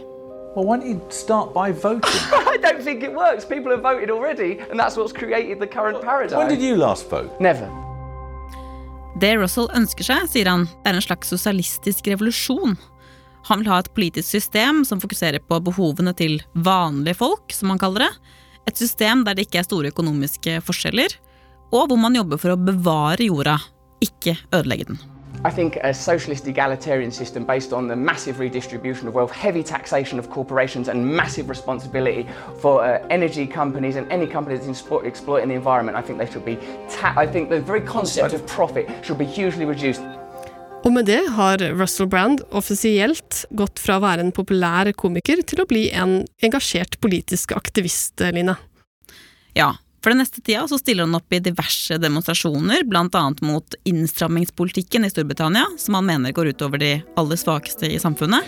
Well, 0.58 0.66
why 0.66 0.78
don't 0.78 0.88
you 0.90 1.00
start 1.10 1.54
by 1.54 1.70
voting? 1.70 2.02
I 2.32 2.58
don't 2.60 2.82
think 2.82 3.04
it 3.04 3.12
works. 3.14 3.44
People 3.44 3.70
have 3.70 3.80
voted 3.80 4.10
already, 4.10 4.58
and 4.58 4.80
that's 4.80 4.96
what's 4.96 5.12
created 5.12 5.60
the 5.60 5.68
current 5.68 6.02
paradigm. 6.02 6.38
When 6.38 6.48
did 6.48 6.60
you 6.60 6.74
last 6.74 7.08
vote? 7.08 7.30
Never. 7.38 7.68
Det 9.20 9.36
Russell 9.38 9.68
ønsker 9.70 10.02
seg, 10.02 10.24
sier 10.32 10.50
han, 10.50 10.64
er 10.82 10.98
en 10.98 11.04
slags 11.04 11.30
sosialistisk 11.30 12.10
revolusjon. 12.10 12.74
Han 13.46 13.62
vil 13.62 13.70
ha 13.70 13.78
et 13.84 13.92
politisk 13.94 14.26
system 14.26 14.82
som 14.88 14.98
fokuserer 14.98 15.38
på 15.46 15.60
behovene 15.62 16.10
til 16.18 16.40
vanlige 16.66 17.20
folk, 17.20 17.54
som 17.54 17.70
han 17.70 17.78
kaller 17.78 18.08
det. 18.08 18.34
Et 18.66 18.82
system 18.82 19.22
der 19.28 19.38
det 19.38 19.46
ikke 19.46 19.62
er 19.62 19.68
store 19.68 19.92
økonomiske 19.94 20.56
forskjeller, 20.66 21.14
og 21.70 21.86
hvor 21.86 22.02
man 22.02 22.18
jobber 22.18 22.42
for 22.42 22.56
å 22.56 22.58
bevare 22.58 23.30
jorda, 23.30 23.60
ikke 24.02 24.34
ødelegge 24.50 24.90
den. 24.90 24.98
I 25.44 25.50
think 25.50 25.76
a 25.76 25.94
socialist 25.94 26.46
egalitarian 26.48 27.12
system 27.12 27.44
based 27.44 27.72
on 27.72 27.86
the 27.86 27.94
massive 27.94 28.40
redistribution 28.40 29.06
of 29.06 29.14
wealth, 29.14 29.30
heavy 29.30 29.62
taxation 29.62 30.18
of 30.18 30.30
corporations, 30.30 30.88
and 30.88 31.06
massive 31.06 31.48
responsibility 31.48 32.26
for 32.60 32.82
uh, 32.82 33.06
energy 33.10 33.46
companies 33.46 33.96
and 33.96 34.10
any 34.10 34.26
company 34.26 34.56
that's 34.56 34.68
explo- 34.68 35.04
exploiting 35.04 35.48
the 35.48 35.54
environment. 35.54 35.96
I 35.96 36.02
think 36.02 36.18
they 36.18 36.26
should 36.26 36.44
be. 36.44 36.56
Ta- 36.90 37.14
I 37.16 37.26
think 37.26 37.50
the 37.50 37.60
very 37.60 37.80
concept 37.80 38.34
of 38.34 38.44
profit 38.46 38.88
should 39.04 39.18
be 39.18 39.24
hugely 39.24 39.64
reduced. 39.64 40.02
Og 40.84 40.92
med 40.92 41.06
det 41.06 41.28
har 41.34 41.58
Russell 41.74 42.08
Brand 42.08 42.40
offisielt 42.50 43.44
gått 43.50 43.78
fra 43.82 43.98
å 43.98 44.02
være 44.02 44.22
en 44.22 44.32
populær 44.32 44.90
komiker 44.94 45.42
til 45.42 45.62
å 45.62 45.66
bli 45.66 45.88
en 45.90 46.22
engasjert 46.42 47.00
politisk 47.02 47.52
aktivist, 47.52 48.20
Line. 48.34 48.54
Ja, 49.58 49.74
for 50.02 50.10
den 50.10 50.18
neste 50.22 50.40
tida 50.40 50.68
så 50.68 50.78
stiller 50.78 51.06
han 51.06 51.14
opp 51.18 51.32
i 51.32 51.40
diverse 51.42 51.98
demonstrasjoner, 51.98 52.84
bl.a. 52.88 53.34
mot 53.40 53.74
innstrammingspolitikken 53.84 55.04
i 55.04 55.10
Storbritannia, 55.10 55.66
som 55.78 55.94
han 55.98 56.06
mener 56.06 56.32
går 56.32 56.46
utover 56.54 56.78
de 56.78 56.92
aller 57.16 57.36
svakeste 57.36 57.86
i 57.90 57.98
samfunnet. 57.98 58.44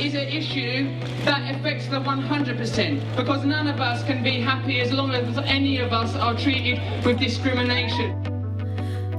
Is 0.00 0.14
an 0.14 0.28
issue 0.28 0.88
that 1.24 1.42
affects 1.54 1.86
100% 1.88 3.16
because 3.16 3.44
none 3.44 3.68
of 3.68 3.80
us 3.80 4.02
can 4.06 4.22
be 4.22 4.40
happy 4.40 4.80
as 4.80 4.90
as 4.90 5.10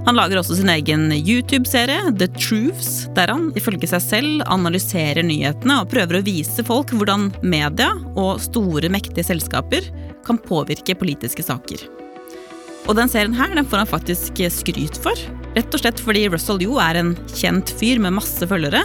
Han 0.07 0.17
lager 0.17 0.39
også 0.39 0.55
sin 0.57 0.69
egen 0.73 1.11
YouTube-serie, 1.13 2.09
The 2.17 2.25
Truths, 2.33 3.05
der 3.13 3.29
han 3.29 3.51
ifølge 3.59 3.85
seg 3.91 4.01
selv 4.01 4.45
analyserer 4.49 5.21
nyhetene 5.25 5.77
og 5.83 5.91
prøver 5.91 6.17
å 6.17 6.23
vise 6.25 6.65
folk 6.65 6.93
hvordan 6.95 7.27
media 7.45 7.91
og 8.17 8.41
store, 8.41 8.89
mektige 8.89 9.27
selskaper 9.27 9.85
kan 10.25 10.41
påvirke 10.41 10.97
politiske 10.97 11.45
saker. 11.45 11.85
Og 12.89 12.97
den 12.97 13.11
serien 13.13 13.35
her 13.37 13.53
den 13.53 13.67
får 13.67 13.83
han 13.83 13.91
faktisk 13.91 14.41
skryt 14.49 14.97
for. 15.03 15.17
Rett 15.53 15.69
og 15.69 15.83
slett 15.83 16.01
fordi 16.01 16.25
Russell 16.33 16.63
jo 16.65 16.79
er 16.81 16.97
en 16.97 17.13
kjent 17.35 17.69
fyr 17.77 18.01
med 18.01 18.17
masse 18.17 18.47
følgere, 18.49 18.81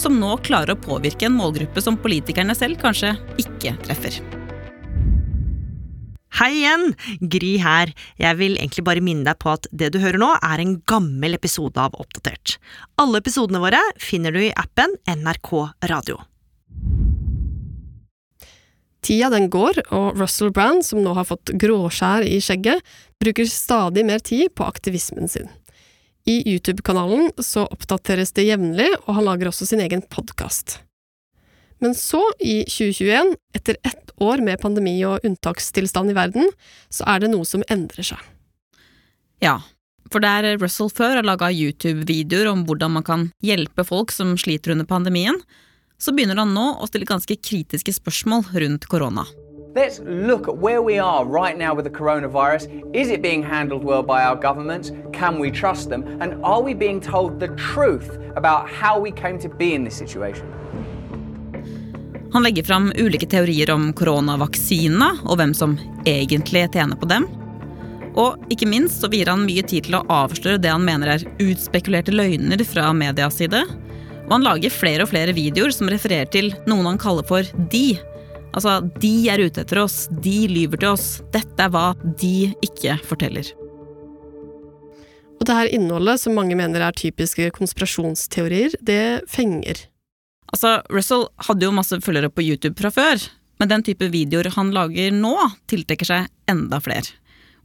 som 0.00 0.16
nå 0.18 0.32
klarer 0.46 0.72
å 0.72 0.80
påvirke 0.80 1.28
en 1.28 1.36
målgruppe 1.36 1.84
som 1.84 2.00
politikerne 2.00 2.56
selv 2.56 2.80
kanskje 2.80 3.12
ikke 3.44 3.76
treffer. 3.84 4.16
Hei 6.34 6.50
igjen! 6.50 6.88
Gry 7.30 7.52
her. 7.62 7.92
Jeg 8.18 8.34
vil 8.40 8.56
egentlig 8.58 8.82
bare 8.88 9.02
minne 9.06 9.22
deg 9.22 9.38
på 9.38 9.52
at 9.52 9.68
det 9.70 9.92
du 9.94 10.00
hører 10.02 10.18
nå, 10.18 10.32
er 10.42 10.58
en 10.58 10.72
gammel 10.90 11.36
episode 11.36 11.78
av 11.78 11.94
Oppdatert. 11.94 12.56
Alle 12.98 13.20
episodene 13.22 13.60
våre 13.62 13.78
finner 14.02 14.34
du 14.34 14.40
i 14.42 14.54
appen 14.58 14.96
NRK 15.06 15.50
Radio. 15.92 16.18
Tida 19.04 19.28
den 19.30 19.46
går, 19.52 19.78
og 19.94 20.18
Russell 20.18 20.50
Brand, 20.50 20.82
som 20.82 21.04
nå 21.04 21.12
har 21.14 21.28
fått 21.28 21.52
gråskjær 21.60 22.26
i 22.26 22.40
skjegget, 22.42 22.82
bruker 23.22 23.46
stadig 23.46 24.02
mer 24.08 24.18
tid 24.18 24.50
på 24.58 24.66
aktivismen 24.66 25.30
sin. 25.30 25.46
I 26.26 26.40
YouTube-kanalen 26.40 27.30
så 27.38 27.68
oppdateres 27.68 28.34
det 28.34 28.48
jevnlig, 28.48 28.90
og 29.04 29.20
han 29.20 29.28
lager 29.28 29.52
også 29.52 29.70
sin 29.70 29.84
egen 29.86 30.02
podkast. 30.10 30.80
Men 31.84 31.92
så, 31.94 32.22
i 32.40 32.62
2021, 32.64 33.34
etter 33.52 33.76
ett 33.84 34.10
år 34.16 34.40
med 34.40 34.60
pandemi 34.62 34.94
og 35.04 35.20
unntakstilstand 35.26 36.14
i 36.14 36.16
verden, 36.16 36.48
så 36.88 37.04
er 37.12 37.20
det 37.20 37.28
noe 37.34 37.44
som 37.44 37.64
endrer 37.68 38.06
seg. 38.08 38.22
Ja, 39.44 39.58
for 40.08 40.24
der 40.24 40.54
Russell 40.62 40.88
før 40.88 41.18
har 41.18 41.28
laga 41.28 41.50
YouTube-videoer 41.52 42.48
om 42.54 42.64
hvordan 42.64 42.96
man 42.96 43.04
kan 43.04 43.28
hjelpe 43.44 43.84
folk 43.84 44.16
som 44.16 44.32
sliter 44.40 44.72
under 44.72 44.88
pandemien, 44.88 45.36
så 46.00 46.16
begynner 46.16 46.40
han 46.40 46.56
nå 46.56 46.70
å 46.80 46.88
stille 46.88 47.08
ganske 47.08 47.36
kritiske 47.36 47.92
spørsmål 48.00 48.48
rundt 48.64 48.88
korona. 48.88 49.28
Let's 49.76 50.00
look 50.06 50.48
at 50.48 50.56
where 50.56 50.80
we 50.80 50.98
are 50.98 51.26
right 51.26 51.58
now 51.58 51.74
with 51.74 51.84
the 51.84 51.90
coronavirus. 51.90 52.64
Is 52.94 53.10
it 53.10 53.20
being 53.20 53.42
handled 53.42 53.84
well 53.84 54.02
by 54.02 54.24
our 54.24 54.36
governments? 54.36 54.92
Can 55.12 55.38
we 55.38 55.50
trust 55.50 55.90
them? 55.90 56.04
And 56.22 56.40
are 56.44 56.62
we 56.62 56.72
being 56.72 57.00
told 57.00 57.40
the 57.40 57.48
truth 57.58 58.16
about 58.36 58.70
how 58.70 58.98
we 58.98 59.10
came 59.10 59.38
to 59.40 59.50
be 59.50 59.74
in 59.74 59.84
this 59.84 59.98
situation? 59.98 60.48
Han 62.34 62.42
legger 62.42 62.64
fram 62.66 62.92
ulike 62.98 63.28
teorier 63.30 63.70
om 63.70 63.92
koronavaksinene 63.94 65.06
og 65.22 65.38
hvem 65.38 65.52
som 65.54 65.76
egentlig 66.02 66.64
tjener 66.74 66.98
på 66.98 67.06
dem. 67.06 67.28
Og 68.18 68.50
ikke 68.50 68.66
minst 68.66 69.02
så 69.02 69.10
vier 69.10 69.30
han 69.30 69.44
mye 69.46 69.62
tid 69.62 69.86
til 69.86 69.94
å 70.00 70.02
avsløre 70.10 70.58
det 70.62 70.72
han 70.72 70.82
mener 70.82 71.12
er 71.12 71.26
utspekulerte 71.42 72.14
løgner 72.14 72.58
fra 72.66 72.88
medias 72.94 73.38
side. 73.38 73.62
Og 74.24 74.34
han 74.34 74.48
lager 74.48 74.74
flere 74.74 75.06
og 75.06 75.12
flere 75.12 75.36
videoer 75.36 75.70
som 75.74 75.90
refererer 75.90 76.26
til 76.34 76.50
noen 76.66 76.90
han 76.90 76.98
kaller 76.98 77.26
for 77.28 77.46
de. 77.70 78.00
Altså, 78.50 78.80
de 78.98 79.14
er 79.30 79.46
ute 79.46 79.62
etter 79.62 79.84
oss, 79.84 80.04
de 80.10 80.48
lyver 80.50 80.82
til 80.82 80.90
oss, 80.90 81.08
dette 81.34 81.62
er 81.62 81.70
hva 81.70 81.92
de 82.18 82.50
ikke 82.66 82.98
forteller. 83.06 83.54
Og 85.38 85.46
det 85.46 85.58
her 85.58 85.74
innholdet, 85.76 86.18
som 86.22 86.34
mange 86.34 86.58
mener 86.58 86.82
er 86.82 86.98
typiske 86.98 87.50
konspirasjonsteorier, 87.54 88.74
det 88.82 89.22
fenger. 89.30 89.86
Altså, 90.54 90.78
Russell 90.92 91.26
hadde 91.48 91.66
jo 91.66 91.74
masse 91.74 91.98
følgere 92.04 92.30
på 92.30 92.44
YouTube 92.46 92.78
fra 92.78 92.92
før, 92.94 93.22
men 93.58 93.70
den 93.70 93.82
type 93.86 94.06
videoer 94.12 94.52
han 94.54 94.70
lager 94.74 95.14
nå, 95.14 95.34
tiltrekker 95.70 96.06
seg 96.06 96.28
enda 96.50 96.78
flere. 96.84 97.10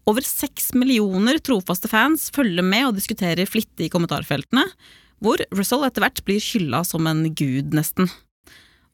Over 0.10 0.26
seks 0.26 0.72
millioner 0.74 1.38
trofaste 1.46 1.90
fans 1.92 2.30
følger 2.34 2.66
med 2.66 2.88
og 2.88 2.96
diskuterer 2.98 3.50
flittig 3.50 3.90
i 3.90 3.94
kommentarfeltene, 3.94 4.64
hvor 5.22 5.44
Russell 5.54 5.86
etter 5.86 6.02
hvert 6.02 6.24
blir 6.26 6.42
hylla 6.42 6.82
som 6.88 7.06
en 7.10 7.28
gud, 7.30 7.76
nesten. 7.78 8.10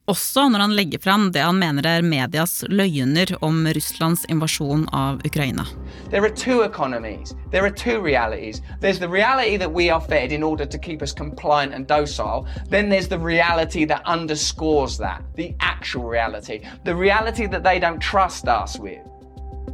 Også 0.06 0.44
når 0.48 0.62
han 0.62 0.74
legger 0.78 1.00
fram 1.02 1.30
det 1.34 1.42
han 1.42 1.58
mener 1.58 1.86
er 1.90 2.04
medias 2.06 2.60
løgner 2.70 3.32
om 3.42 3.64
Russlands 3.74 4.22
invasjon 4.30 4.84
av 4.94 5.18
Ukraina. 5.26 5.64
There 6.10 6.22
are 6.22 6.30
two 6.30 6.62
economies. 6.62 7.34
There 7.50 7.66
are 7.66 7.74
two 7.74 7.98
realities. 8.00 8.62
There's 8.80 9.00
the 9.00 9.08
reality 9.08 9.58
that 9.58 9.72
we 9.72 9.90
are 9.90 10.00
fed 10.00 10.30
in 10.30 10.44
order 10.44 10.64
to 10.64 10.78
keep 10.78 11.02
us 11.02 11.12
compliant 11.12 11.74
and 11.74 11.88
docile. 11.88 12.46
Then 12.70 12.88
there's 12.88 13.08
the 13.08 13.18
reality 13.18 13.84
that 13.86 14.02
underscores 14.06 14.98
that, 14.98 15.22
the 15.34 15.54
actual 15.58 16.04
reality, 16.04 16.60
the 16.84 16.94
reality 16.94 17.48
that 17.48 17.64
they 17.64 17.80
don't 17.80 18.00
trust 18.00 18.46
us 18.46 18.78
with. 18.78 19.02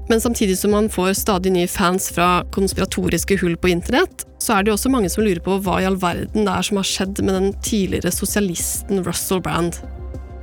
Men 0.09 0.21
samtidig 0.21 0.59
som 0.59 0.71
man 0.71 0.91
får 0.91 1.13
stadig 1.13 1.53
nye 1.53 1.69
fans 1.69 2.11
fra 2.11 2.45
konspiratoriske 2.51 3.37
hull 3.41 3.57
på 3.57 3.69
internett, 3.69 4.27
så 4.39 4.57
er 4.57 4.63
det 4.63 4.73
jo 4.73 4.75
også 4.81 4.91
mange 4.91 5.11
som 5.13 5.25
lurer 5.25 5.45
på 5.45 5.61
hva 5.63 5.79
i 5.81 5.87
all 5.87 6.01
verden 6.01 6.47
det 6.49 6.53
er 6.53 6.67
som 6.67 6.81
har 6.81 6.89
skjedd 6.89 7.21
med 7.21 7.37
den 7.37 7.53
tidligere 7.63 8.11
sosialisten 8.11 9.05
Russell 9.07 9.45
Brand. 9.45 9.79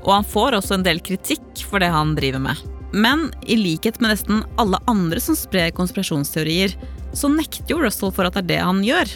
Og 0.06 0.12
han 0.14 0.28
får 0.28 0.60
også 0.60 0.78
en 0.78 0.86
del 0.86 1.02
kritikk 1.04 1.64
for 1.68 1.84
det 1.84 1.92
han 1.94 2.16
driver 2.18 2.44
med. 2.44 2.68
Men 2.94 3.28
i 3.46 3.58
likhet 3.60 4.00
med 4.02 4.16
nesten 4.16 4.44
alle 4.62 4.80
andre 4.90 5.22
som 5.22 5.38
sprer 5.38 5.74
konspirasjonsteorier, 5.78 6.74
så 7.14 7.30
nekter 7.32 7.76
jo 7.76 7.82
Russell 7.84 8.14
for 8.14 8.26
at 8.26 8.38
det 8.38 8.46
er 8.46 8.52
det 8.54 8.62
han 8.66 8.84
gjør. 8.86 9.12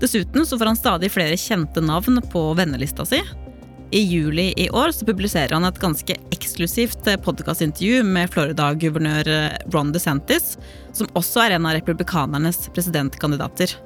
Dessuten 0.00 0.46
så 0.46 0.58
får 0.58 0.72
han 0.72 0.78
stadig 0.78 1.10
flere 1.12 1.38
kjente 1.40 1.82
navn 1.84 2.20
på 2.32 2.46
vennelista 2.58 3.06
si. 3.08 3.20
I 3.94 4.00
juli 4.00 4.48
i 4.56 4.66
år 4.74 4.90
så 4.96 5.06
publiserer 5.06 5.52
han 5.54 5.66
et 5.68 5.78
ganske 5.78 6.16
eksklusivt 6.34 7.06
podkastintervju 7.22 8.02
med 8.08 8.32
Florida-guvernør 8.32 9.30
Ron 9.70 9.92
DeSantis, 9.94 10.56
som 10.96 11.10
også 11.14 11.44
er 11.44 11.56
en 11.56 11.68
av 11.68 11.76
republikanernes 11.76 12.64
presidentkandidater. 12.74 13.76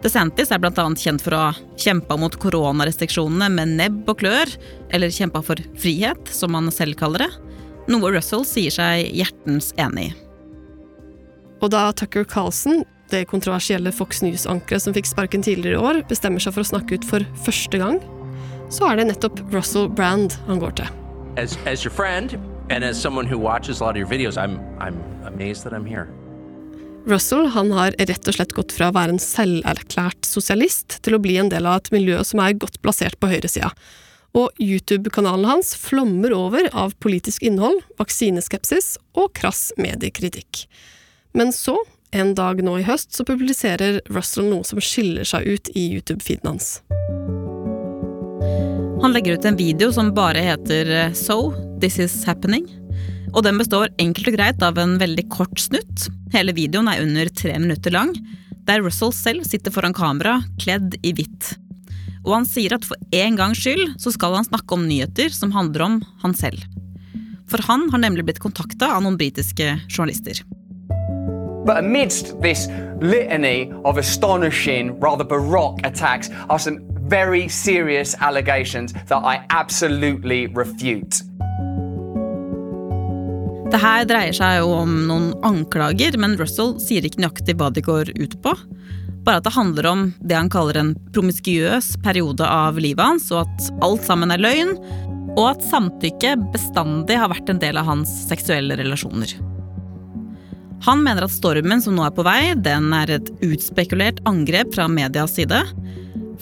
DeSantis 0.00 0.48
er 0.48 0.60
bl.a. 0.62 0.84
kjent 0.96 1.20
for 1.20 1.36
å 1.36 1.42
ha 1.42 1.50
kjempa 1.80 2.16
mot 2.16 2.36
koronarestriksjonene 2.40 3.50
med 3.52 3.74
nebb 3.76 4.08
og 4.08 4.22
klør, 4.22 4.52
eller 4.96 5.12
kjempa 5.12 5.42
for 5.44 5.60
frihet, 5.80 6.30
som 6.32 6.56
han 6.56 6.70
selv 6.72 6.96
kaller 7.00 7.26
det, 7.26 7.30
noe 7.90 8.12
Russell 8.14 8.46
sier 8.48 8.72
seg 8.72 9.10
hjertens 9.16 9.74
enig 9.80 10.10
i. 10.10 10.14
Og 11.60 11.68
da 11.74 11.90
Tucker 11.92 12.24
Carlson, 12.24 12.84
det 13.12 13.26
kontroversielle 13.28 13.92
Fox 13.92 14.22
News-ankeret 14.24 14.86
som 14.86 14.96
fikk 14.96 15.10
sparken 15.10 15.44
tidligere 15.44 15.76
i 15.76 15.84
år, 15.90 16.00
bestemmer 16.08 16.40
seg 16.40 16.56
for 16.56 16.64
å 16.64 16.70
snakke 16.70 16.96
ut 16.96 17.04
for 17.04 17.26
første 17.44 17.82
gang, 17.82 18.00
så 18.72 18.88
er 18.88 19.00
det 19.00 19.10
nettopp 19.10 19.42
Russell 19.52 19.90
Brand 19.90 20.38
han 20.46 20.62
går 20.62 20.78
til. 20.80 20.88
As, 21.36 21.58
as 21.66 21.84
your 21.84 21.92
friend 21.92 22.38
and 22.70 22.84
as 22.84 22.96
someone 22.96 23.26
who 23.26 23.36
watches 23.36 23.80
a 23.80 23.84
lot 23.84 23.90
of 23.90 24.00
your 24.00 24.08
videos, 24.08 24.38
I'm, 24.38 24.56
I'm 24.78 24.96
amazed 25.26 25.64
that 25.64 25.74
I'm 25.74 25.84
here. 25.84 26.08
Russell 27.06 27.46
han 27.46 27.72
har 27.72 27.94
rett 27.98 28.28
og 28.28 28.36
slett 28.36 28.52
gått 28.52 28.74
fra 28.76 28.90
å 28.90 28.94
være 28.94 29.14
en 29.14 29.22
selverklært 29.22 30.26
sosialist 30.28 30.98
til 31.04 31.16
å 31.16 31.22
bli 31.22 31.38
en 31.40 31.50
del 31.52 31.68
av 31.68 31.80
et 31.80 31.92
miljø 31.94 32.20
som 32.26 32.42
er 32.44 32.58
godt 32.60 32.80
plassert 32.84 33.18
på 33.20 33.30
høyresida. 33.30 33.72
Og 34.36 34.52
YouTube-kanalen 34.62 35.48
hans 35.48 35.72
flommer 35.74 36.34
over 36.36 36.68
av 36.76 36.94
politisk 37.02 37.42
innhold, 37.46 37.80
vaksineskepsis 37.98 38.94
og 39.18 39.32
krass 39.38 39.70
mediekritikk. 39.80 40.66
Men 41.34 41.54
så, 41.54 41.76
en 42.14 42.34
dag 42.38 42.62
nå 42.62 42.76
i 42.78 42.86
høst, 42.86 43.14
så 43.16 43.26
publiserer 43.26 44.02
Russell 44.10 44.50
noe 44.50 44.66
som 44.66 44.82
skiller 44.82 45.26
seg 45.26 45.48
ut 45.48 45.72
i 45.74 45.88
YouTube-feeden 45.96 46.52
hans. 46.52 46.78
Han 49.00 49.14
legger 49.16 49.38
ut 49.38 49.48
en 49.48 49.56
video 49.58 49.90
som 49.94 50.12
bare 50.14 50.42
heter 50.44 51.14
So, 51.16 51.54
this 51.80 51.98
is 51.98 52.22
happening. 52.28 52.68
Og 53.30 53.44
den 53.46 53.60
består 53.60 53.90
enkelt 54.02 54.32
og 54.32 54.36
greit 54.36 54.62
av 54.66 54.78
en 54.80 54.96
veldig 55.00 55.26
kort 55.30 55.60
snutt. 55.62 56.08
Hele 56.34 56.54
videoen 56.56 56.90
er 56.90 57.02
under 57.04 57.30
tre 57.34 57.56
minutter 57.58 57.94
lang, 57.94 58.14
der 58.66 58.82
Russell 58.84 59.12
selv 59.14 59.46
sitter 59.48 59.74
foran 59.74 59.94
kamera, 59.96 60.40
kledd 60.62 60.96
i 61.06 61.14
hvitt. 61.16 61.54
Og 62.26 62.34
han 62.34 62.46
sier 62.48 62.74
at 62.76 62.84
for 62.84 63.00
en 63.16 63.38
gangs 63.38 63.62
skyld 63.62 63.96
så 64.02 64.12
skal 64.14 64.36
han 64.36 64.48
snakke 64.48 64.76
om 64.76 64.86
nyheter 64.88 65.32
som 65.34 65.54
handler 65.54 65.86
om 65.86 66.00
han 66.24 66.36
selv. 66.36 66.60
For 67.50 67.62
han 67.66 67.88
har 67.90 68.02
nemlig 68.02 68.26
blitt 68.28 68.42
kontakta 68.42 68.92
av 68.94 69.04
noen 69.04 69.18
britiske 69.18 69.72
journalister. 69.88 70.42
But 71.64 71.78
amidst 71.78 72.40
this 72.40 72.68
litany 73.00 73.70
of 73.84 73.96
astonishing, 73.98 74.98
rather 75.00 75.24
baroque 75.24 75.80
attacks 75.84 76.30
are 76.48 76.58
some 76.58 76.80
very 77.08 77.48
serious 77.48 78.14
allegations 78.20 78.92
that 79.08 79.22
I 79.24 79.44
absolutely 79.50 80.46
refute. 80.46 81.22
Det 83.70 83.78
her 83.78 84.02
dreier 84.08 84.34
seg 84.34 84.56
jo 84.58 84.72
om 84.80 84.94
noen 85.06 85.28
anklager, 85.46 86.16
men 86.18 86.34
Russell 86.40 86.72
sier 86.82 87.04
ikke 87.06 87.22
nøyaktig 87.22 87.54
hva 87.60 87.68
de 87.70 87.84
går 87.86 88.08
ut 88.18 88.34
på. 88.42 88.54
Bare 89.22 89.38
at 89.38 89.46
det 89.46 89.52
handler 89.54 89.86
om 89.86 90.02
det 90.26 90.34
han 90.34 90.50
kaller 90.50 90.80
en 90.80 90.90
promiskuøs 91.14 91.92
periode 92.02 92.46
av 92.46 92.80
livet 92.82 93.04
hans, 93.04 93.28
og 93.30 93.44
at 93.44 93.68
alt 93.86 94.02
sammen 94.08 94.34
er 94.34 94.42
løgn, 94.42 94.74
og 95.36 95.44
at 95.52 95.62
samtykke 95.68 96.34
bestandig 96.50 97.20
har 97.20 97.30
vært 97.30 97.52
en 97.52 97.60
del 97.62 97.78
av 97.78 97.86
hans 97.92 98.10
seksuelle 98.26 98.74
relasjoner. 98.80 99.36
Han 100.88 101.04
mener 101.04 101.28
at 101.28 101.34
stormen 101.34 101.84
som 101.84 101.94
nå 101.94 102.08
er 102.08 102.16
på 102.16 102.24
vei, 102.26 102.56
den 102.58 102.90
er 102.96 103.14
et 103.20 103.30
utspekulert 103.44 104.18
angrep 104.26 104.74
fra 104.74 104.88
medias 104.90 105.36
side, 105.38 105.62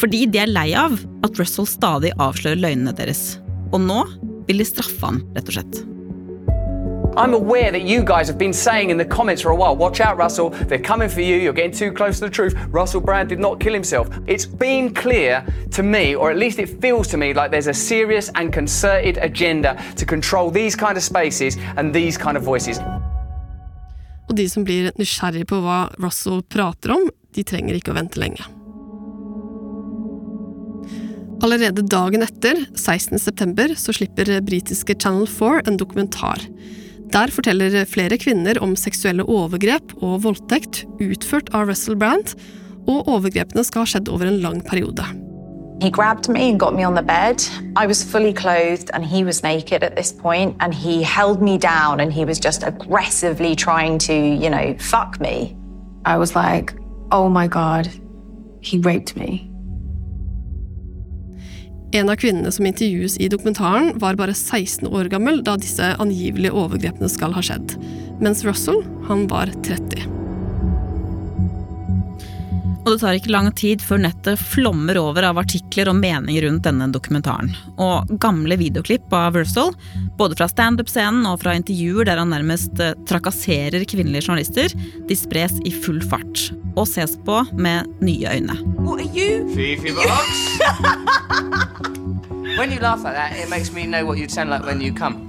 fordi 0.00 0.24
de 0.30 0.40
er 0.46 0.54
lei 0.54 0.70
av 0.78 0.96
at 1.26 1.42
Russell 1.42 1.68
stadig 1.68 2.14
avslører 2.16 2.62
løgnene 2.62 2.96
deres. 2.96 3.36
Og 3.74 3.82
nå 3.84 4.00
vil 4.48 4.62
de 4.62 4.70
straffe 4.72 5.02
ham, 5.04 5.24
rett 5.36 5.50
og 5.50 5.58
slett. 5.58 5.84
I'm 7.18 7.34
aware 7.34 7.72
that 7.72 7.82
you 7.82 8.04
guys 8.04 8.28
have 8.28 8.38
been 8.38 8.52
saying 8.52 8.90
in 8.90 8.96
the 8.96 9.04
comments 9.04 9.42
for 9.42 9.50
a 9.50 9.56
while, 9.56 9.74
watch 9.74 9.98
out, 10.00 10.16
Russell, 10.16 10.50
they're 10.50 10.78
coming 10.78 11.08
for 11.08 11.20
you, 11.20 11.34
you're 11.34 11.52
getting 11.52 11.72
too 11.72 11.90
close 11.92 12.20
to 12.20 12.26
the 12.26 12.30
truth. 12.30 12.54
Russell 12.70 13.00
Brand 13.00 13.28
did 13.28 13.40
not 13.40 13.58
kill 13.58 13.72
himself. 13.74 14.08
It's 14.28 14.46
been 14.46 14.94
clear 14.94 15.44
to 15.72 15.82
me, 15.82 16.14
or 16.14 16.30
at 16.30 16.36
least 16.36 16.60
it 16.60 16.80
feels 16.80 17.08
to 17.08 17.16
me, 17.16 17.34
like 17.34 17.50
there's 17.50 17.66
a 17.66 17.74
serious 17.74 18.30
and 18.36 18.52
concerted 18.52 19.18
agenda 19.18 19.76
to 19.96 20.06
control 20.06 20.52
these 20.52 20.76
kind 20.76 20.96
of 20.96 21.02
spaces 21.02 21.56
and 21.76 21.92
these 21.92 22.16
kind 22.16 22.36
of 22.36 22.44
voices. 22.44 22.78
Og 24.28 24.36
de 24.36 24.46
som 24.46 24.62
blir 24.62 24.92
nysgjerrig 24.94 25.48
på 25.50 25.58
hva 25.64 25.88
Russell 25.98 26.44
prater 26.46 26.94
om, 26.94 27.08
de 27.34 27.42
trenger 27.42 27.80
ikke 27.80 27.96
å 27.96 27.98
vente 27.98 28.22
lenge. 28.22 28.46
Allerede 31.42 31.82
dagen 31.82 32.22
etter, 32.22 32.66
16.9, 32.78 33.74
så 33.74 33.94
slipper 33.96 34.38
britiske 34.46 34.94
Channel 34.94 35.26
4 35.26 35.64
en 35.66 35.80
dokumentar. 35.80 36.46
Der 37.12 37.32
forteller 37.32 37.84
flere 37.88 38.18
kvinner 38.20 38.58
om 38.60 38.76
seksuelle 38.76 39.24
overgrep 39.24 39.94
og 40.02 40.22
voldtekt 40.26 40.84
utført 41.00 41.48
av 41.56 41.70
Russell 41.70 41.96
Brand, 41.96 42.34
og 42.88 43.08
overgrepene 43.08 43.64
skal 43.64 43.84
ha 43.84 43.92
skjedd 43.94 44.10
over 44.12 44.28
en 44.28 44.40
lang 44.42 44.60
periode. 44.64 45.04
He 45.80 45.90
grabbed 45.90 46.28
me 46.28 46.50
and 46.50 46.58
got 46.58 46.74
me 46.74 46.84
on 46.84 46.94
the 46.94 47.02
bed. 47.02 47.40
I 47.76 47.86
was 47.86 48.02
fully 48.02 48.32
clothed 48.32 48.90
and 48.92 49.04
he 49.04 49.22
was 49.24 49.42
naked 49.42 49.84
at 49.84 49.94
this 49.96 50.12
point 50.12 50.56
and 50.60 50.74
he 50.74 51.02
held 51.04 51.40
me 51.40 51.56
down 51.56 52.00
and 52.00 52.12
he 52.12 52.24
was 52.24 52.40
just 52.40 52.64
aggressively 52.64 53.54
trying 53.54 53.98
to, 54.00 54.12
you 54.12 54.50
know, 54.50 54.74
fuck 54.78 55.20
me. 55.20 55.56
I 56.04 56.16
was 56.16 56.34
like, 56.34 56.74
oh 57.12 57.28
my 57.28 57.46
god, 57.46 57.88
he 58.60 58.78
raped 58.78 59.16
me. 59.16 59.47
En 61.92 62.10
av 62.10 62.18
kvinnene 62.20 62.52
som 62.52 62.66
intervjues 62.68 63.16
i 63.16 63.30
dokumentaren, 63.32 63.94
var 63.98 64.18
bare 64.20 64.34
16 64.36 64.90
år 64.92 65.08
gammel 65.08 65.40
da 65.44 65.56
disse 65.56 65.94
angivelige 65.96 66.52
overgrepene 66.52 67.08
skal 67.08 67.32
ha 67.32 67.44
skjedd, 67.44 67.78
mens 68.20 68.44
Russell, 68.44 68.82
han 69.08 69.24
var 69.30 69.48
30. 69.64 70.04
Og 72.84 72.94
det 72.94 73.00
tar 73.02 73.16
ikke 73.18 73.32
lang 73.32 73.48
tid 73.56 73.82
før 73.84 74.00
nettet 74.00 74.40
flommer 74.40 74.96
over 75.00 75.26
av 75.28 75.40
artikler 75.40 75.90
og 75.90 75.98
meninger 75.98 76.46
rundt 76.46 76.64
denne 76.64 76.88
dokumentaren. 76.92 77.50
Og 77.76 78.08
gamle 78.20 78.56
videoklipp 78.60 79.12
av 79.12 79.36
Russell, 79.36 79.74
både 80.20 80.36
fra 80.38 80.48
standup-scenen 80.48 81.28
og 81.28 81.42
fra 81.42 81.56
intervjuer 81.56 82.08
der 82.08 82.20
han 82.20 82.32
nærmest 82.32 82.80
eh, 82.80 82.96
trakasserer 83.08 83.84
kvinnelige 83.88 84.28
journalister, 84.28 84.72
de 85.08 85.20
spres 85.20 85.56
i 85.68 85.72
full 85.84 86.00
fart. 86.04 86.48
Og 86.78 86.86
ses 86.86 87.18
på 87.26 87.40
med 87.52 87.84
nye 88.00 88.28
øyne. 88.34 88.54
What 88.78 89.00
are 89.00 89.10
you? 89.18 89.48
Fifi 89.54 89.90
Box. 89.90 90.26
when 92.58 92.70
you 92.70 92.78
laugh 92.78 93.02
like 93.02 93.14
that, 93.14 93.32
it 93.42 93.50
makes 93.50 93.72
me 93.72 93.82
know 93.86 94.04
what 94.06 94.18
you'd 94.18 94.30
sound 94.30 94.50
like 94.50 94.64
when 94.64 94.80
you 94.80 94.92
come. 94.94 95.26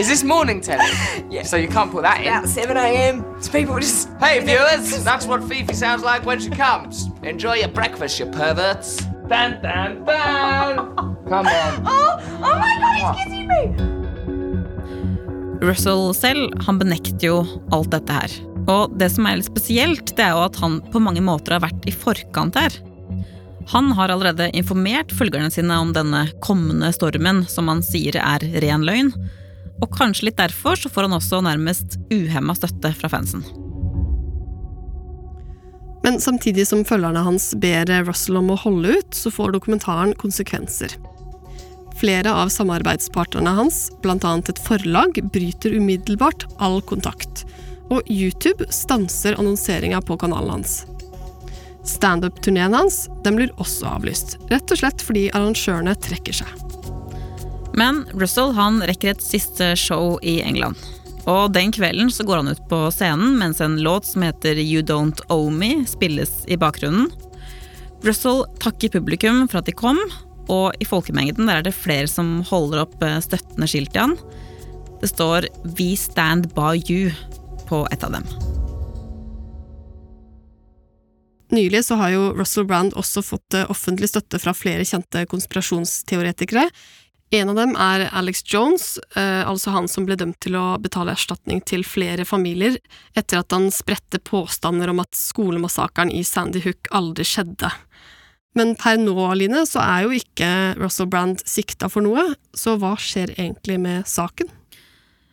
Is 0.00 0.08
this 0.08 0.24
morning 0.24 0.62
telly? 0.62 0.90
yeah. 1.30 1.42
So 1.42 1.56
you 1.56 1.68
can't 1.68 1.92
put 1.92 2.02
that 2.02 2.20
in. 2.22 2.28
About 2.28 2.48
7 2.48 2.76
a.m. 2.76 3.24
So 3.42 3.52
people 3.52 3.78
just. 3.78 4.08
Hey 4.18 4.40
viewers, 4.48 5.04
that's 5.04 5.26
what 5.26 5.44
Fifi 5.44 5.74
sounds 5.74 6.02
like 6.02 6.24
when 6.24 6.40
she 6.40 6.48
comes. 6.48 7.10
Enjoy 7.22 7.56
your 7.56 7.68
breakfast, 7.68 8.18
you 8.18 8.26
perverts. 8.26 9.04
Dun 9.28 9.60
dun 9.62 10.04
dun. 10.06 10.96
Come 11.28 11.46
on. 11.46 11.82
Oh, 11.86 12.18
oh 12.18 12.40
my 12.40 12.76
god, 12.80 12.94
he's 12.96 13.24
kissing 13.24 13.46
me! 13.48 13.62
Russell 15.68 16.14
selv 16.14 16.64
han 16.66 16.78
benekter 16.78 17.18
jo 17.20 17.44
alt 17.70 17.90
dette 17.92 18.12
her. 18.12 18.49
Og 18.70 18.94
det 19.00 19.10
som 19.14 19.26
er 19.26 19.40
litt 19.40 19.50
spesielt, 19.50 20.14
det 20.16 20.24
er 20.26 20.36
jo 20.36 20.46
at 20.46 20.58
han 20.62 20.78
på 20.92 21.02
mange 21.02 21.22
måter 21.24 21.56
har 21.56 21.64
vært 21.64 21.88
i 21.90 21.94
forkant 21.94 22.58
her. 22.60 22.76
Han 23.70 23.92
har 23.94 24.10
allerede 24.10 24.50
informert 24.56 25.12
følgerne 25.14 25.50
sine 25.52 25.76
om 25.78 25.92
denne 25.94 26.24
kommende 26.42 26.90
stormen, 26.94 27.44
som 27.50 27.70
han 27.70 27.82
sier 27.86 28.18
er 28.18 28.44
ren 28.64 28.86
løgn. 28.86 29.12
Og 29.80 29.92
kanskje 29.94 30.28
litt 30.28 30.40
derfor 30.40 30.76
så 30.76 30.90
får 30.92 31.06
han 31.06 31.16
også 31.16 31.42
nærmest 31.44 31.96
uhemma 32.12 32.56
støtte 32.58 32.92
fra 32.98 33.10
fansen. 33.12 33.44
Men 36.04 36.16
samtidig 36.20 36.64
som 36.68 36.84
følgerne 36.88 37.22
hans 37.26 37.50
ber 37.60 37.90
Russell 38.06 38.40
om 38.40 38.52
å 38.54 38.58
holde 38.62 38.96
ut, 38.98 39.14
så 39.14 39.32
får 39.32 39.54
dokumentaren 39.56 40.14
konsekvenser. 40.18 40.96
Flere 42.00 42.32
av 42.32 42.48
samarbeidspartnerne 42.48 43.52
hans, 43.58 43.82
bl.a. 44.00 44.16
et 44.16 44.62
forlag, 44.64 45.20
bryter 45.34 45.76
umiddelbart 45.76 46.46
all 46.58 46.80
kontakt. 46.88 47.44
Og 47.90 48.06
YouTube 48.06 48.68
stanser 48.70 49.38
annonseringa 49.38 50.00
på 50.06 50.16
kanalen 50.20 50.60
hans. 50.60 50.84
Standup-turneen 51.86 52.74
hans 52.76 53.08
den 53.24 53.38
blir 53.38 53.52
også 53.58 53.88
avlyst, 53.96 54.36
rett 54.52 54.70
og 54.70 54.82
slett 54.82 55.02
fordi 55.02 55.28
arrangørene 55.34 55.96
trekker 55.98 56.42
seg. 56.42 56.66
Men 57.78 58.04
Russell 58.18 58.52
han 58.56 58.80
rekker 58.86 59.14
et 59.14 59.24
siste 59.24 59.72
show 59.78 60.18
i 60.22 60.40
England. 60.44 60.78
Og 61.30 61.52
den 61.54 61.72
kvelden 61.74 62.10
så 62.12 62.24
går 62.26 62.40
han 62.40 62.52
ut 62.54 62.62
på 62.70 62.78
scenen 62.94 63.36
mens 63.38 63.60
en 63.62 63.78
låt 63.84 64.08
som 64.08 64.24
heter 64.24 64.58
You 64.58 64.82
Don't 64.86 65.20
Owe 65.28 65.52
Me 65.52 65.84
spilles 65.88 66.32
i 66.48 66.58
bakgrunnen. 66.60 67.10
Russell 68.06 68.46
takker 68.62 68.92
publikum 68.94 69.44
for 69.48 69.60
at 69.60 69.68
de 69.68 69.76
kom, 69.76 70.00
og 70.50 70.72
i 70.80 70.88
folkemengden 70.88 71.46
der 71.46 71.60
er 71.60 71.66
det 71.66 71.76
flere 71.76 72.08
som 72.10 72.40
holder 72.48 72.86
opp 72.86 73.02
eh, 73.04 73.20
støttende 73.22 73.68
skilt 73.70 73.92
til 73.94 74.08
han. 74.08 74.16
Det 75.00 75.12
står 75.12 75.46
We 75.76 75.92
Stand 75.96 76.50
By 76.56 76.80
You 76.80 77.12
på 77.70 77.84
et 77.94 78.06
av 78.06 78.18
dem. 78.18 78.26
Nylig 81.50 81.82
så 81.86 81.96
har 81.98 82.12
jo 82.14 82.26
Russell 82.38 82.66
Brand 82.66 82.94
også 82.98 83.24
fått 83.26 83.56
eh, 83.58 83.70
offentlig 83.70 84.12
støtte 84.12 84.38
fra 84.42 84.54
flere 84.54 84.86
kjente 84.86 85.24
konspirasjonsteoretikere, 85.30 86.68
en 87.32 87.48
av 87.48 87.54
dem 87.54 87.76
er 87.78 88.08
Alex 88.10 88.42
Jones, 88.42 88.98
eh, 89.14 89.48
altså 89.48 89.70
han 89.70 89.86
som 89.88 90.02
ble 90.06 90.16
dømt 90.18 90.40
til 90.42 90.56
å 90.58 90.80
betale 90.82 91.12
erstatning 91.14 91.60
til 91.62 91.84
flere 91.86 92.24
familier 92.26 92.74
etter 93.14 93.38
at 93.38 93.54
han 93.54 93.68
spredte 93.70 94.18
påstander 94.26 94.90
om 94.90 94.98
at 94.98 95.14
skolemassakren 95.14 96.10
i 96.10 96.24
Sandy 96.26 96.64
Hook 96.64 96.90
aldri 96.90 97.26
skjedde. 97.30 97.70
Men 98.58 98.74
per 98.74 98.98
nå, 98.98 99.14
Line, 99.38 99.62
så 99.62 99.78
er 99.84 100.08
jo 100.08 100.16
ikke 100.18 100.50
Russell 100.80 101.06
Brand 101.06 101.44
sikta 101.46 101.86
for 101.92 102.02
noe, 102.02 102.32
så 102.50 102.74
hva 102.82 102.96
skjer 102.98 103.36
egentlig 103.36 103.78
med 103.78 104.10
saken? 104.10 104.50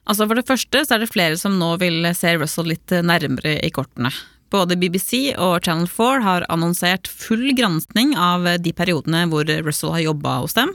Altså 0.07 0.27
For 0.27 0.39
det 0.39 0.47
første 0.47 0.83
så 0.87 0.95
er 0.95 1.03
det 1.03 1.11
flere 1.11 1.37
som 1.39 1.57
nå 1.59 1.73
vil 1.81 2.07
se 2.15 2.37
Russell 2.39 2.71
litt 2.71 2.93
nærmere 3.03 3.57
i 3.59 3.71
kortene. 3.75 4.13
Både 4.47 4.77
BBC 4.79 5.33
og 5.35 5.59
Channel 5.65 5.89
4 5.91 6.21
har 6.23 6.45
annonsert 6.53 7.09
full 7.11 7.49
granskning 7.57 8.13
av 8.15 8.47
de 8.63 8.71
periodene 8.71 9.25
hvor 9.27 9.49
Russell 9.65 9.91
har 9.91 10.05
jobba 10.05 10.37
hos 10.45 10.55
dem. 10.55 10.71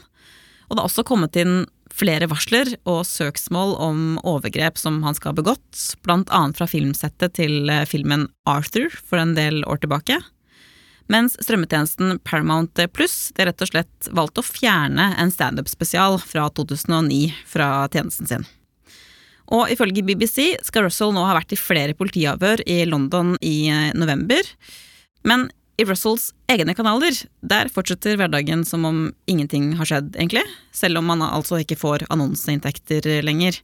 Og 0.68 0.76
det 0.76 0.82
har 0.82 0.90
også 0.90 1.06
kommet 1.08 1.38
inn 1.40 1.64
flere 1.92 2.28
varsler 2.28 2.74
og 2.88 3.02
søksmål 3.08 3.74
om 3.80 4.04
overgrep 4.28 4.78
som 4.80 5.00
han 5.04 5.16
skal 5.16 5.32
ha 5.32 5.40
begått, 5.40 5.80
blant 6.04 6.30
annet 6.32 6.60
fra 6.60 6.68
filmsettet 6.68 7.36
til 7.40 7.72
filmen 7.88 8.28
Arthur 8.48 8.92
for 9.00 9.20
en 9.20 9.34
del 9.36 9.60
år 9.64 9.82
tilbake. 9.84 10.20
Mens 11.12 11.36
strømmetjenesten 11.42 12.20
Paramount 12.24 12.78
Pluss 12.94 13.32
rett 13.36 13.64
og 13.64 13.72
slett 13.72 14.08
valgte 14.16 14.40
å 14.40 14.48
fjerne 14.48 15.12
en 15.20 15.32
standup-spesial 15.32 16.20
fra 16.22 16.48
2009 16.56 17.32
fra 17.48 17.74
tjenesten 17.92 18.28
sin. 18.28 18.48
Og 19.52 19.68
ifølge 19.72 20.04
BBC 20.06 20.54
skal 20.64 20.86
Russell 20.86 21.12
nå 21.12 21.24
ha 21.28 21.34
vært 21.36 21.52
i 21.52 21.60
flere 21.60 21.96
politiavhør 21.96 22.64
i 22.64 22.82
London 22.88 23.34
i 23.44 23.68
eh, 23.68 23.90
november. 23.98 24.46
Men 25.28 25.50
i 25.80 25.84
Russells 25.88 26.30
egne 26.52 26.74
kanaler 26.76 27.16
der 27.40 27.70
fortsetter 27.72 28.18
hverdagen 28.20 28.64
som 28.68 28.86
om 28.88 29.04
ingenting 29.30 29.72
har 29.78 29.88
skjedd, 29.88 30.14
egentlig, 30.16 30.44
selv 30.72 31.00
om 31.00 31.12
han 31.12 31.24
altså 31.26 31.60
ikke 31.62 31.78
får 31.80 32.06
annonseinntekter 32.12 33.08
lenger. 33.24 33.60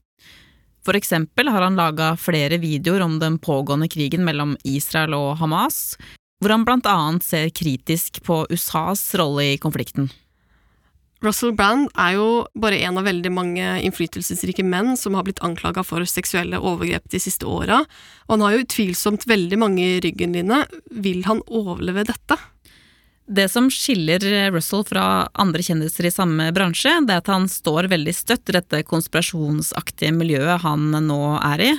For 0.87 0.96
eksempel 0.96 1.51
har 1.53 1.64
han 1.64 1.77
laga 1.77 2.14
flere 2.16 2.61
videoer 2.62 3.05
om 3.05 3.18
den 3.20 3.37
pågående 3.42 3.90
krigen 3.92 4.24
mellom 4.24 4.57
Israel 4.64 5.16
og 5.18 5.35
Hamas, 5.42 5.98
hvor 6.40 6.55
han 6.55 6.64
blant 6.64 6.88
annet 6.88 7.27
ser 7.27 7.51
kritisk 7.53 8.22
på 8.24 8.44
USAs 8.48 9.03
rolle 9.18 9.53
i 9.53 9.61
konflikten. 9.61 10.09
Russell 11.24 11.54
Brand 11.59 11.88
er 11.98 12.12
jo 12.14 12.26
bare 12.54 12.78
en 12.87 13.00
av 13.00 13.09
veldig 13.09 13.31
mange 13.35 13.70
innflytelsesrike 13.83 14.62
menn 14.62 14.92
som 14.96 15.16
har 15.18 15.24
blitt 15.26 15.42
anklaga 15.42 15.83
for 15.87 16.07
seksuelle 16.07 16.61
overgrep 16.62 17.09
de 17.11 17.18
siste 17.22 17.48
åra, 17.48 17.81
og 18.28 18.37
han 18.37 18.44
har 18.44 18.54
jo 18.54 18.62
utvilsomt 18.62 19.26
veldig 19.26 19.59
mange 19.59 19.83
i 19.83 19.98
ryggen, 20.04 20.37
Line. 20.37 20.62
Vil 20.94 21.24
han 21.26 21.42
overleve 21.50 22.07
dette? 22.07 22.38
Det 23.28 23.48
som 23.52 23.66
skiller 23.68 24.22
Russell 24.54 24.87
fra 24.88 25.26
andre 25.37 25.64
kjendiser 25.64 26.07
i 26.09 26.14
samme 26.14 26.48
bransje, 26.57 26.94
det 27.04 27.16
er 27.16 27.20
at 27.20 27.33
han 27.35 27.50
står 27.50 27.90
veldig 27.90 28.14
støtt 28.16 28.48
i 28.48 28.57
dette 28.57 28.85
konspirasjonsaktige 28.88 30.14
miljøet 30.16 30.62
han 30.62 30.94
nå 31.04 31.20
er 31.42 31.66
i. 31.66 31.72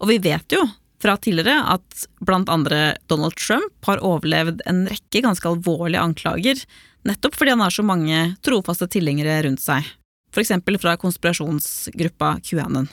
Og 0.00 0.10
vi 0.10 0.18
vet 0.24 0.56
jo 0.56 0.64
fra 1.02 1.16
tidligere 1.16 1.62
at 1.74 2.06
blant 2.24 2.50
andre 2.50 2.96
Donald 3.10 3.36
Trump 3.38 3.86
har 3.86 4.02
overlevd 4.04 4.62
en 4.66 4.84
rekke 4.90 5.22
ganske 5.24 5.48
alvorlige 5.48 6.02
anklager, 6.02 6.62
nettopp 7.06 7.38
fordi 7.38 7.54
han 7.54 7.62
har 7.62 7.74
så 7.74 7.84
mange 7.86 8.22
trofaste 8.44 8.88
tilhengere 8.90 9.40
rundt 9.46 9.62
seg, 9.62 9.86
for 10.34 10.42
eksempel 10.42 10.78
fra 10.82 10.96
konspirasjonsgruppa 11.00 12.38
QAnon. 12.44 12.90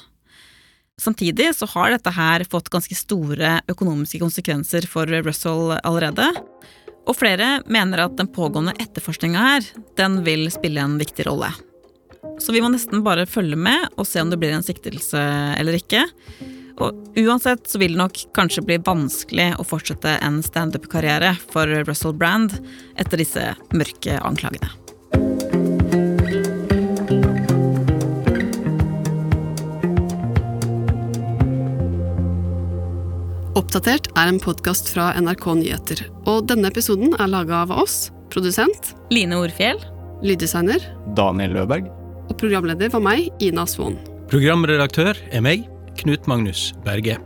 Samtidig 1.01 1.49
så 1.57 1.67
har 1.73 1.91
dette 1.91 2.13
her 2.15 2.45
fått 2.47 2.71
ganske 2.71 2.95
store 2.95 3.57
økonomiske 3.67 4.21
konsekvenser 4.21 4.87
for 4.87 5.09
Russell 5.25 5.73
allerede, 5.81 6.29
og 7.05 7.17
flere 7.19 7.59
mener 7.69 8.05
at 8.05 8.15
den 8.17 8.29
pågående 8.31 8.73
etterforskninga 8.81 9.41
her, 9.49 9.65
den 9.99 10.21
vil 10.25 10.47
spille 10.53 10.81
en 10.81 10.95
viktig 11.01 11.27
rolle. 11.27 11.51
Så 12.41 12.55
vi 12.55 12.61
må 12.63 12.71
nesten 12.71 13.03
bare 13.05 13.27
følge 13.29 13.57
med 13.59 13.91
og 13.95 14.07
se 14.09 14.23
om 14.23 14.31
det 14.31 14.39
blir 14.41 14.55
en 14.55 14.65
siktelse 14.65 15.21
eller 15.59 15.77
ikke. 15.77 16.01
Og 16.83 17.19
uansett 17.21 17.69
så 17.69 17.79
vil 17.79 17.95
det 17.95 18.01
nok 18.01 18.21
kanskje 18.35 18.65
bli 18.67 18.79
vanskelig 18.83 19.53
å 19.59 19.65
fortsette 19.67 20.17
en 20.25 20.41
standup-karriere 20.43 21.35
for 21.51 21.71
Russell 21.88 22.15
Brand 22.15 22.57
etter 22.99 23.21
disse 23.21 23.53
mørke 23.75 24.19
anklagene. 24.19 24.73
Oppdatert 33.55 34.09
er 34.19 34.29
en 34.29 34.39
podkast 34.43 34.89
fra 34.91 35.13
NRK 35.15 35.45
Nyheter, 35.61 36.01
og 36.27 36.49
denne 36.51 36.67
episoden 36.67 37.15
er 37.15 37.31
laga 37.31 37.63
av 37.63 37.71
oss, 37.71 38.09
produsent 38.31 38.91
Line 39.15 39.38
Orfjell. 39.39 39.79
Lyddesigner 40.25 40.83
Daniel 41.15 41.51
Løberg. 41.57 41.88
og 42.29 42.38
programleder 42.39 42.89
var 42.89 43.03
meg, 43.03 43.29
Ina 43.43 43.65
Svaan. 43.69 43.97
Programredaktør 44.31 45.19
er 45.31 45.43
meg, 45.43 45.67
Knut 45.97 46.27
Magnus 46.27 46.73
Berge. 46.86 47.17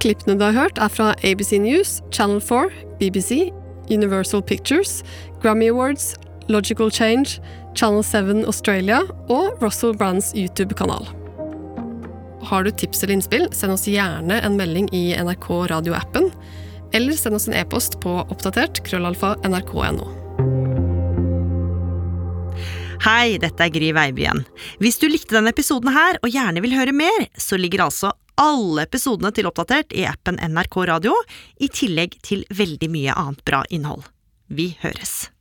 Klippene 0.00 0.36
du 0.38 0.44
har 0.44 0.52
hørt, 0.52 0.78
er 0.78 0.88
fra 0.92 1.14
ABC 1.24 1.58
News, 1.58 2.02
Channel 2.12 2.40
4, 2.40 2.68
BBC, 3.00 3.50
Universal 3.90 4.42
Pictures, 4.42 5.02
Grammy 5.42 5.70
Awards, 5.70 6.14
Logical 6.48 6.90
Change, 6.92 7.40
Channel 7.74 8.04
7 8.04 8.44
Australia 8.46 9.00
og 9.28 9.62
Russell 9.62 9.96
Brands 9.96 10.32
YouTube-kanal. 10.36 11.08
Har 12.44 12.64
du 12.64 12.70
tips 12.70 13.02
eller 13.02 13.14
innspill, 13.14 13.48
send 13.52 13.72
oss 13.72 13.88
gjerne 13.88 14.40
en 14.44 14.58
melding 14.60 14.90
i 14.92 15.06
NRK 15.16 15.48
radioappen, 15.72 16.28
eller 16.92 17.16
send 17.16 17.34
oss 17.34 17.48
en 17.48 17.56
e-post 17.56 17.96
på 18.04 18.20
oppdatert 18.28 18.84
krøllalfa 18.84 19.34
nrk.no. 19.48 20.23
Hei, 23.02 23.38
dette 23.42 23.66
er 23.66 23.72
Gry 23.74 23.90
Veiby 23.96 24.22
igjen. 24.22 24.44
Hvis 24.78 25.00
du 25.02 25.08
likte 25.10 25.34
denne 25.34 25.50
episoden 25.50 25.90
her 25.94 26.20
og 26.22 26.30
gjerne 26.30 26.62
vil 26.62 26.76
høre 26.76 26.94
mer, 26.94 27.26
så 27.34 27.58
ligger 27.58 27.88
altså 27.88 28.12
alle 28.40 28.86
episodene 28.86 29.32
til 29.34 29.48
Oppdatert 29.50 29.94
i 29.94 30.06
appen 30.06 30.38
NRK 30.38 30.78
Radio, 30.90 31.14
i 31.58 31.68
tillegg 31.68 32.18
til 32.26 32.46
veldig 32.54 32.90
mye 32.94 33.18
annet 33.18 33.44
bra 33.46 33.64
innhold. 33.74 34.06
Vi 34.46 34.74
høres. 34.82 35.33